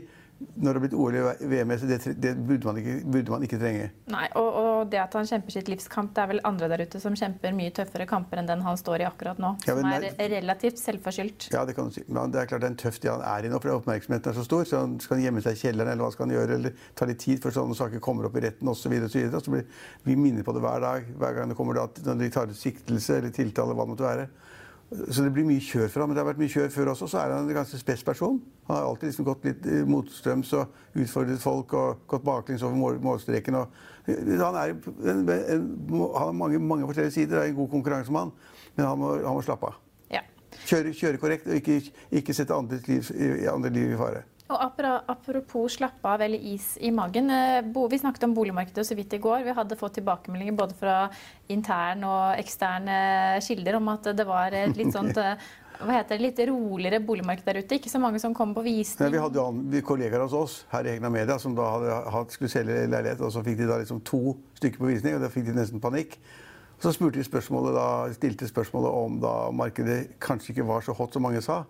når 0.54 0.66
det 0.66 0.78
har 0.78 0.82
blitt 0.82 0.94
OL 0.98 1.16
i 1.16 1.48
VM, 1.50 1.72
det, 1.88 1.98
det 2.20 2.32
burde, 2.36 2.66
man 2.66 2.78
ikke, 2.80 2.94
burde, 3.06 3.32
man 3.32 3.44
ikke, 3.46 3.58
trenge. 3.60 3.86
Nei, 4.10 4.24
og, 4.38 4.48
og, 4.58 4.78
det 4.90 4.98
at 5.00 5.14
han 5.16 5.28
kjemper 5.28 5.54
sitt 5.54 5.70
livskamp, 5.70 6.10
det 6.16 6.22
er 6.24 6.30
vel 6.32 6.42
andre 6.46 6.68
der 6.72 6.82
ute 6.84 7.00
som 7.02 7.16
kjemper 7.18 7.54
mye 7.56 7.72
tøffere 7.74 8.06
kamper 8.10 8.42
enn 8.42 8.50
den 8.50 8.64
han 8.66 8.78
står 8.78 9.04
i 9.04 9.06
akkurat 9.08 9.40
nå. 9.40 9.54
Ja, 9.64 9.76
som 9.78 9.88
er 9.88 10.04
nei, 10.04 10.28
relativt 10.34 10.82
selvforskyldt. 10.82 11.48
Ja, 11.54 11.64
det 11.68 11.76
kan 11.78 11.88
du 11.88 11.96
si. 11.96 12.04
Men 12.10 12.34
det 12.34 12.42
er 12.42 12.50
klart 12.50 12.64
det 12.64 12.68
er 12.68 12.74
en 12.74 12.80
tøff 12.82 12.98
tid 13.00 13.12
han 13.14 13.24
er 13.30 13.46
i 13.46 13.52
nå, 13.52 13.60
for 13.62 13.76
oppmerksomheten 13.78 14.32
er 14.32 14.38
så 14.38 14.46
stor. 14.46 14.66
Så 14.68 14.82
han 14.82 14.98
skal 15.02 15.22
gjemme 15.22 15.44
seg 15.44 15.56
i 15.56 15.62
kjelleren, 15.62 15.94
eller 15.94 16.06
hva 16.06 16.12
skal 16.14 16.28
han 16.28 16.36
gjøre? 16.36 16.58
Eller 16.58 16.88
ta 16.98 17.08
litt 17.08 17.22
tid 17.24 17.42
før 17.44 17.56
sånne 17.60 17.78
saker 17.78 18.02
kommer 18.04 18.28
opp 18.28 18.38
i 18.38 18.44
retten 18.44 18.70
osv. 18.70 18.84
Så, 18.84 18.92
videre, 18.92 19.12
så, 19.12 19.22
videre. 19.22 19.44
så 19.44 19.54
blir 19.54 19.68
vi 20.04 20.18
minner 20.18 20.46
på 20.46 20.54
det 20.56 20.64
hver 20.66 20.82
dag. 20.84 21.08
Hver 21.22 21.38
gang 21.38 21.54
det 21.54 21.58
kommer 21.58 21.78
da, 21.78 21.88
når 22.10 22.26
de 22.26 22.32
tar 22.34 22.50
ut 22.50 22.58
siktelse 22.58 23.20
eller 23.20 23.34
tiltale, 23.34 23.76
hva 23.76 23.86
det 23.86 23.94
måtte 23.94 24.08
være. 24.10 24.28
Så 25.10 25.24
det 25.24 25.32
blir 25.34 25.46
mye 25.46 25.62
kjør 25.62 25.88
for 25.90 26.02
ham. 26.02 26.10
Men 26.10 26.16
det 26.16 26.22
har 26.22 26.28
vært 26.28 26.40
mye 26.42 26.52
kjør 26.52 26.70
før 26.74 26.90
også. 26.92 27.08
Så 27.10 27.20
er 27.20 27.32
han 27.34 27.48
en 27.48 27.56
ganske 27.56 27.78
spes 27.80 28.04
person. 28.06 28.40
Han 28.68 28.76
har 28.76 28.88
alltid 28.88 29.10
liksom 29.10 29.26
gått 29.28 29.46
litt 29.48 29.66
motstrøms 29.90 30.52
og 30.58 31.00
utfordret 31.02 31.42
folk 31.42 31.74
og 31.78 32.04
gått 32.10 32.26
baklengs 32.26 32.64
over 32.66 32.78
mål, 32.78 33.00
målstreken. 33.04 33.58
Og, 33.60 33.80
han, 34.06 34.58
er, 34.60 34.74
en, 35.10 35.24
en, 35.28 35.64
han, 35.94 36.04
har 36.18 36.36
mange, 36.36 36.60
mange 36.60 36.86
forskjellige 36.90 37.16
sider. 37.16 37.40
er 37.40 37.50
en 37.50 37.58
god 37.58 37.70
konkurransemann, 37.72 38.34
men 38.76 38.86
han 38.86 39.00
må, 39.00 39.14
han 39.24 39.38
må 39.38 39.42
slappe 39.46 39.72
av. 39.72 39.80
Ja. 40.12 40.22
Kjøre, 40.64 40.94
kjøre, 40.94 41.22
korrekt 41.22 41.48
og 41.48 41.58
ikke, 41.58 41.80
ikke 42.20 42.36
sette 42.36 42.54
andres 42.54 42.86
liv, 42.88 43.10
andre 43.50 43.72
liv 43.74 43.96
i 43.96 43.98
fare. 44.00 44.22
Og 44.54 44.62
Apropos 45.10 45.74
slappe 45.74 46.06
av 46.06 46.22
eller 46.22 46.38
is 46.38 46.74
i 46.78 46.92
magen. 46.94 47.30
Eh, 47.30 47.88
vi 47.90 47.98
snakket 47.98 48.28
om 48.28 48.34
boligmarkedet 48.36 48.86
så 48.86 48.94
vidt 48.94 49.16
i 49.16 49.18
går. 49.18 49.42
Vi 49.42 49.54
hadde 49.56 49.78
fått 49.78 49.96
tilbakemeldinger 49.98 50.54
både 50.54 50.76
fra 50.78 50.96
intern 51.50 52.04
og 52.06 52.38
eksterne 52.38 53.40
kilder 53.42 53.80
om 53.80 53.90
at 53.92 54.12
det 54.14 54.26
var 54.28 54.54
et 54.54 54.76
litt 54.78 54.94
sånt 54.94 55.18
eh, 55.22 55.34
hva 55.80 55.96
heter 55.98 56.14
det, 56.14 56.22
litt 56.22 56.40
roligere 56.48 57.00
boligmarked 57.02 57.46
der 57.48 57.58
ute. 57.64 57.80
Ikke 57.80 57.90
så 57.90 57.98
mange 57.98 58.20
som 58.22 58.34
kom 58.36 58.54
på 58.54 58.62
visning. 58.62 59.08
Nei, 59.08 59.16
vi 59.16 59.24
hadde 59.24 59.42
jo 59.42 59.82
kollegaer 59.88 60.22
hos 60.22 60.36
oss 60.38 60.56
her 60.70 60.86
i 60.86 60.94
Egna 60.94 61.10
Media 61.10 61.38
som 61.42 61.56
da 61.58 61.66
hadde, 61.74 62.24
skulle 62.34 62.52
selge 62.52 62.84
leilighet. 62.86 63.20
og 63.20 63.34
Så 63.34 63.42
fikk 63.46 63.58
de 63.58 63.70
da 63.70 63.80
liksom 63.82 64.04
to 64.06 64.36
stykker 64.60 64.84
på 64.84 64.92
visning, 64.92 65.18
og 65.18 65.26
da 65.26 65.32
fikk 65.34 65.48
de 65.50 65.56
nesten 65.58 65.82
panikk. 65.82 66.20
Så 66.82 66.92
spurte 66.94 67.18
de 67.18 67.26
spørsmålet 67.26 67.74
da, 67.74 67.88
stilte 68.14 68.46
spørsmålet 68.50 69.00
om 69.02 69.18
da 69.22 69.34
markedet 69.54 69.98
kanskje 70.22 70.54
ikke 70.54 70.68
var 70.68 70.86
så 70.86 70.94
hot 70.94 71.16
som 71.16 71.26
mange 71.26 71.42
sa 71.42 71.64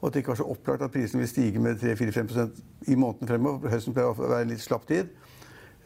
og 0.00 0.08
at 0.08 0.14
det 0.14 0.22
ikke 0.22 0.32
var 0.32 0.40
så 0.40 0.48
opplagt 0.48 0.82
at 0.82 0.92
prisen 0.94 1.20
vil 1.20 1.28
stige 1.28 1.60
med 1.60 1.80
3-4-5% 1.82 2.60
i 2.88 2.96
måneden 2.96 3.28
fremover. 3.28 3.68
Høsten 3.68 3.96
pleier 3.96 4.12
å 4.14 4.16
være 4.16 4.46
en 4.46 4.52
litt 4.54 4.62
slapp 4.64 4.86
tid. 4.88 5.10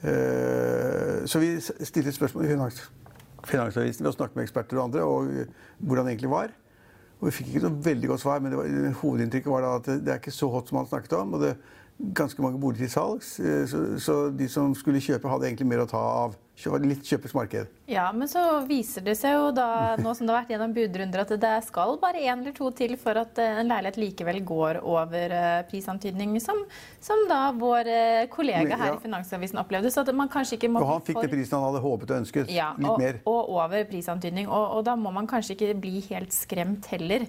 Eh, 0.06 1.24
så 1.26 1.40
vi 1.42 1.56
stilte 1.60 2.12
spørsmål 2.14 2.46
i 2.46 2.52
finans, 2.52 2.82
Finansavisen 3.44 4.04
ved 4.04 4.12
å 4.12 4.16
snakke 4.16 4.38
med 4.38 4.46
eksperter 4.46 4.78
og 4.78 4.86
andre 4.86 5.02
og 5.04 5.32
hvordan 5.84 6.06
det 6.06 6.14
egentlig 6.14 6.30
var. 6.32 6.52
Og 7.20 7.28
vi 7.28 7.34
fikk 7.38 7.50
ikke 7.50 7.66
noe 7.66 7.84
veldig 7.84 8.10
godt 8.10 8.22
svar, 8.22 8.40
men 8.44 8.56
var, 8.56 8.70
hovedinntrykket 9.00 9.52
var 9.52 9.66
at 9.68 9.90
det 9.90 10.12
er 10.12 10.20
ikke 10.20 10.34
så 10.34 10.48
hot 10.52 10.70
som 10.70 10.80
han 10.80 10.88
snakket 10.88 11.16
om. 11.18 11.34
og 11.34 11.44
det 11.44 11.50
er 11.52 12.14
ganske 12.14 12.42
mange 12.42 12.60
boliger 12.60 12.86
til 12.86 12.94
salgs, 12.94 13.38
eh, 13.40 13.66
så, 13.70 13.84
så, 13.98 14.16
de 14.30 14.48
som 14.48 14.74
skulle 14.74 15.02
kjøpe, 15.02 15.28
hadde 15.30 15.50
egentlig 15.50 15.68
mer 15.70 15.84
å 15.84 15.90
ta 15.90 16.00
av. 16.24 16.38
Litt 16.84 17.02
kjøpers 17.02 17.32
marked. 17.34 17.70
Ja, 17.90 18.04
men 18.14 18.28
så 18.30 18.40
viser 18.68 19.02
det 19.04 19.16
seg 19.18 19.34
jo 19.34 19.48
da, 19.52 19.66
nå 20.04 20.12
som 20.14 20.26
det 20.26 20.32
har 20.32 20.44
vært 20.44 20.52
gjennom 20.54 20.74
budrunder, 20.76 21.24
at 21.24 21.32
det 21.42 21.54
skal 21.66 21.96
bare 22.00 22.22
én 22.22 22.44
eller 22.44 22.54
to 22.56 22.70
til 22.78 22.94
for 23.00 23.18
at 23.20 23.40
eh, 23.42 23.58
en 23.60 23.72
leilighet 23.72 23.98
likevel 23.98 24.38
går 24.46 24.78
over 24.80 25.34
eh, 25.34 25.62
prisantydning, 25.68 26.36
som, 26.40 26.62
som 27.02 27.24
da 27.30 27.48
vår 27.58 27.90
kollega 28.32 28.78
her 28.78 28.92
ja. 28.92 28.98
i 28.98 29.02
Finansavisen 29.02 29.58
opplevde. 29.60 29.90
Så 29.90 30.04
at 30.06 30.12
man 30.14 30.30
kanskje 30.32 30.60
ikke 30.60 30.70
må 30.72 30.84
Og 30.84 30.92
han 30.92 31.02
fikk 31.04 31.18
for... 31.18 31.26
det 31.26 31.34
prisen 31.34 31.58
han 31.58 31.66
hadde 31.68 31.82
håpet 31.84 32.14
og 32.14 32.22
ønsket. 32.22 32.54
Ja, 32.54 32.70
litt 32.78 32.92
og, 32.92 33.02
mer. 33.02 33.18
Og 33.28 33.56
over 33.58 33.90
prisantydning. 33.90 34.46
Og, 34.46 34.78
og 34.78 34.86
da 34.86 34.94
må 34.96 35.12
man 35.14 35.28
kanskje 35.30 35.58
ikke 35.58 35.74
bli 35.82 35.98
helt 36.08 36.32
skremt 36.36 36.86
heller. 36.94 37.26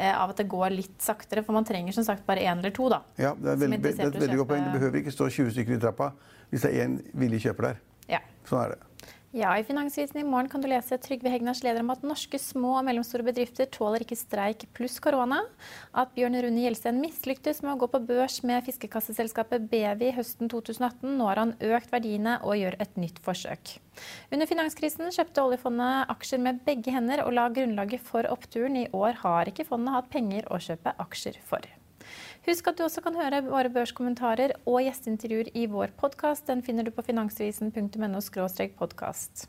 Eh, 0.00 0.22
av 0.22 0.30
at 0.32 0.38
det 0.40 0.48
går 0.48 0.72
litt 0.72 0.96
saktere. 1.02 1.42
For 1.44 1.56
man 1.56 1.66
trenger 1.68 1.92
som 1.92 2.06
sagt 2.06 2.24
bare 2.28 2.46
én 2.46 2.62
eller 2.62 2.72
to. 2.72 2.88
da. 2.88 3.02
Ja, 3.18 3.34
Det 3.34 3.52
er, 3.52 3.62
veldig, 3.66 3.82
det 3.82 3.94
er 3.98 4.06
et 4.08 4.20
veldig 4.22 4.40
godt 4.42 4.52
poeng. 4.54 4.64
Det 4.64 4.78
behøver 4.78 5.02
ikke 5.02 5.12
stå 5.12 5.28
20 5.28 5.54
stykker 5.56 5.76
i 5.76 5.80
trappa 5.82 6.12
hvis 6.50 6.64
det 6.64 6.70
er 6.72 6.86
én 6.86 6.98
villig 7.14 7.44
kjøper 7.44 7.68
der. 7.68 7.82
Ja. 8.10 8.22
Sånn 8.48 8.64
er 8.66 8.74
det. 8.74 8.84
Ja, 9.30 9.52
I 9.54 9.62
Finansvisen 9.62 10.18
i 10.18 10.24
morgen 10.26 10.48
kan 10.50 10.58
du 10.58 10.66
lese 10.66 10.96
Trygve 10.98 11.30
Hegnars 11.30 11.60
leder 11.62 11.84
om 11.84 11.92
at 11.94 12.02
norske 12.02 12.38
små 12.42 12.72
og 12.80 12.82
mellomstore 12.88 13.22
bedrifter 13.22 13.68
tåler 13.70 14.02
ikke 14.02 14.18
streik 14.18 14.64
pluss 14.74 14.96
korona. 14.98 15.38
At 15.94 16.10
Bjørn 16.16 16.34
Rune 16.42 16.64
Gjelsten 16.64 16.98
mislyktes 16.98 17.62
med 17.62 17.76
å 17.76 17.78
gå 17.78 17.90
på 17.92 18.00
børs 18.08 18.40
med 18.42 18.66
fiskekasseselskapet 18.66 19.70
Bevi 19.70 20.10
høsten 20.16 20.50
2018. 20.50 21.06
Nå 21.14 21.30
har 21.30 21.44
han 21.44 21.54
økt 21.62 21.94
verdiene 21.94 22.40
og 22.42 22.58
gjør 22.58 22.80
et 22.82 22.98
nytt 22.98 23.22
forsøk. 23.22 23.76
Under 24.34 24.50
finanskrisen 24.50 25.14
kjøpte 25.14 25.46
oljefondet 25.46 26.10
aksjer 26.10 26.42
med 26.42 26.64
begge 26.66 26.90
hender 26.90 27.22
og 27.22 27.36
la 27.38 27.46
grunnlaget 27.54 28.02
for 28.02 28.26
oppturen. 28.34 28.82
I 28.82 28.88
år 28.90 29.22
har 29.22 29.52
ikke 29.52 29.68
fondet 29.70 29.94
hatt 29.94 30.10
penger 30.10 30.50
å 30.50 30.58
kjøpe 30.58 30.98
aksjer 31.06 31.38
for. 31.46 31.70
Husk 32.46 32.70
at 32.70 32.78
du 32.78 32.86
også 32.86 33.02
kan 33.04 33.18
høre 33.20 33.42
våre 33.44 33.68
børskommentarer 33.72 34.54
og 34.64 34.80
gjesteintervjuer 34.86 35.50
i 35.60 35.66
vår 35.68 35.92
podkast. 36.00 36.46
Den 36.48 36.62
finner 36.64 36.86
du 36.86 36.90
på 36.94 37.04
finansvisen.no 37.04 38.22
podkast. 38.78 39.44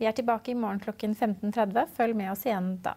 Vi 0.00 0.08
er 0.10 0.12
tilbake 0.12 0.50
i 0.50 0.58
morgen 0.58 0.82
klokken 0.82 1.14
15.30. 1.14 1.86
Følg 1.94 2.18
med 2.18 2.32
oss 2.32 2.42
igjen 2.48 2.72
da. 2.82 2.96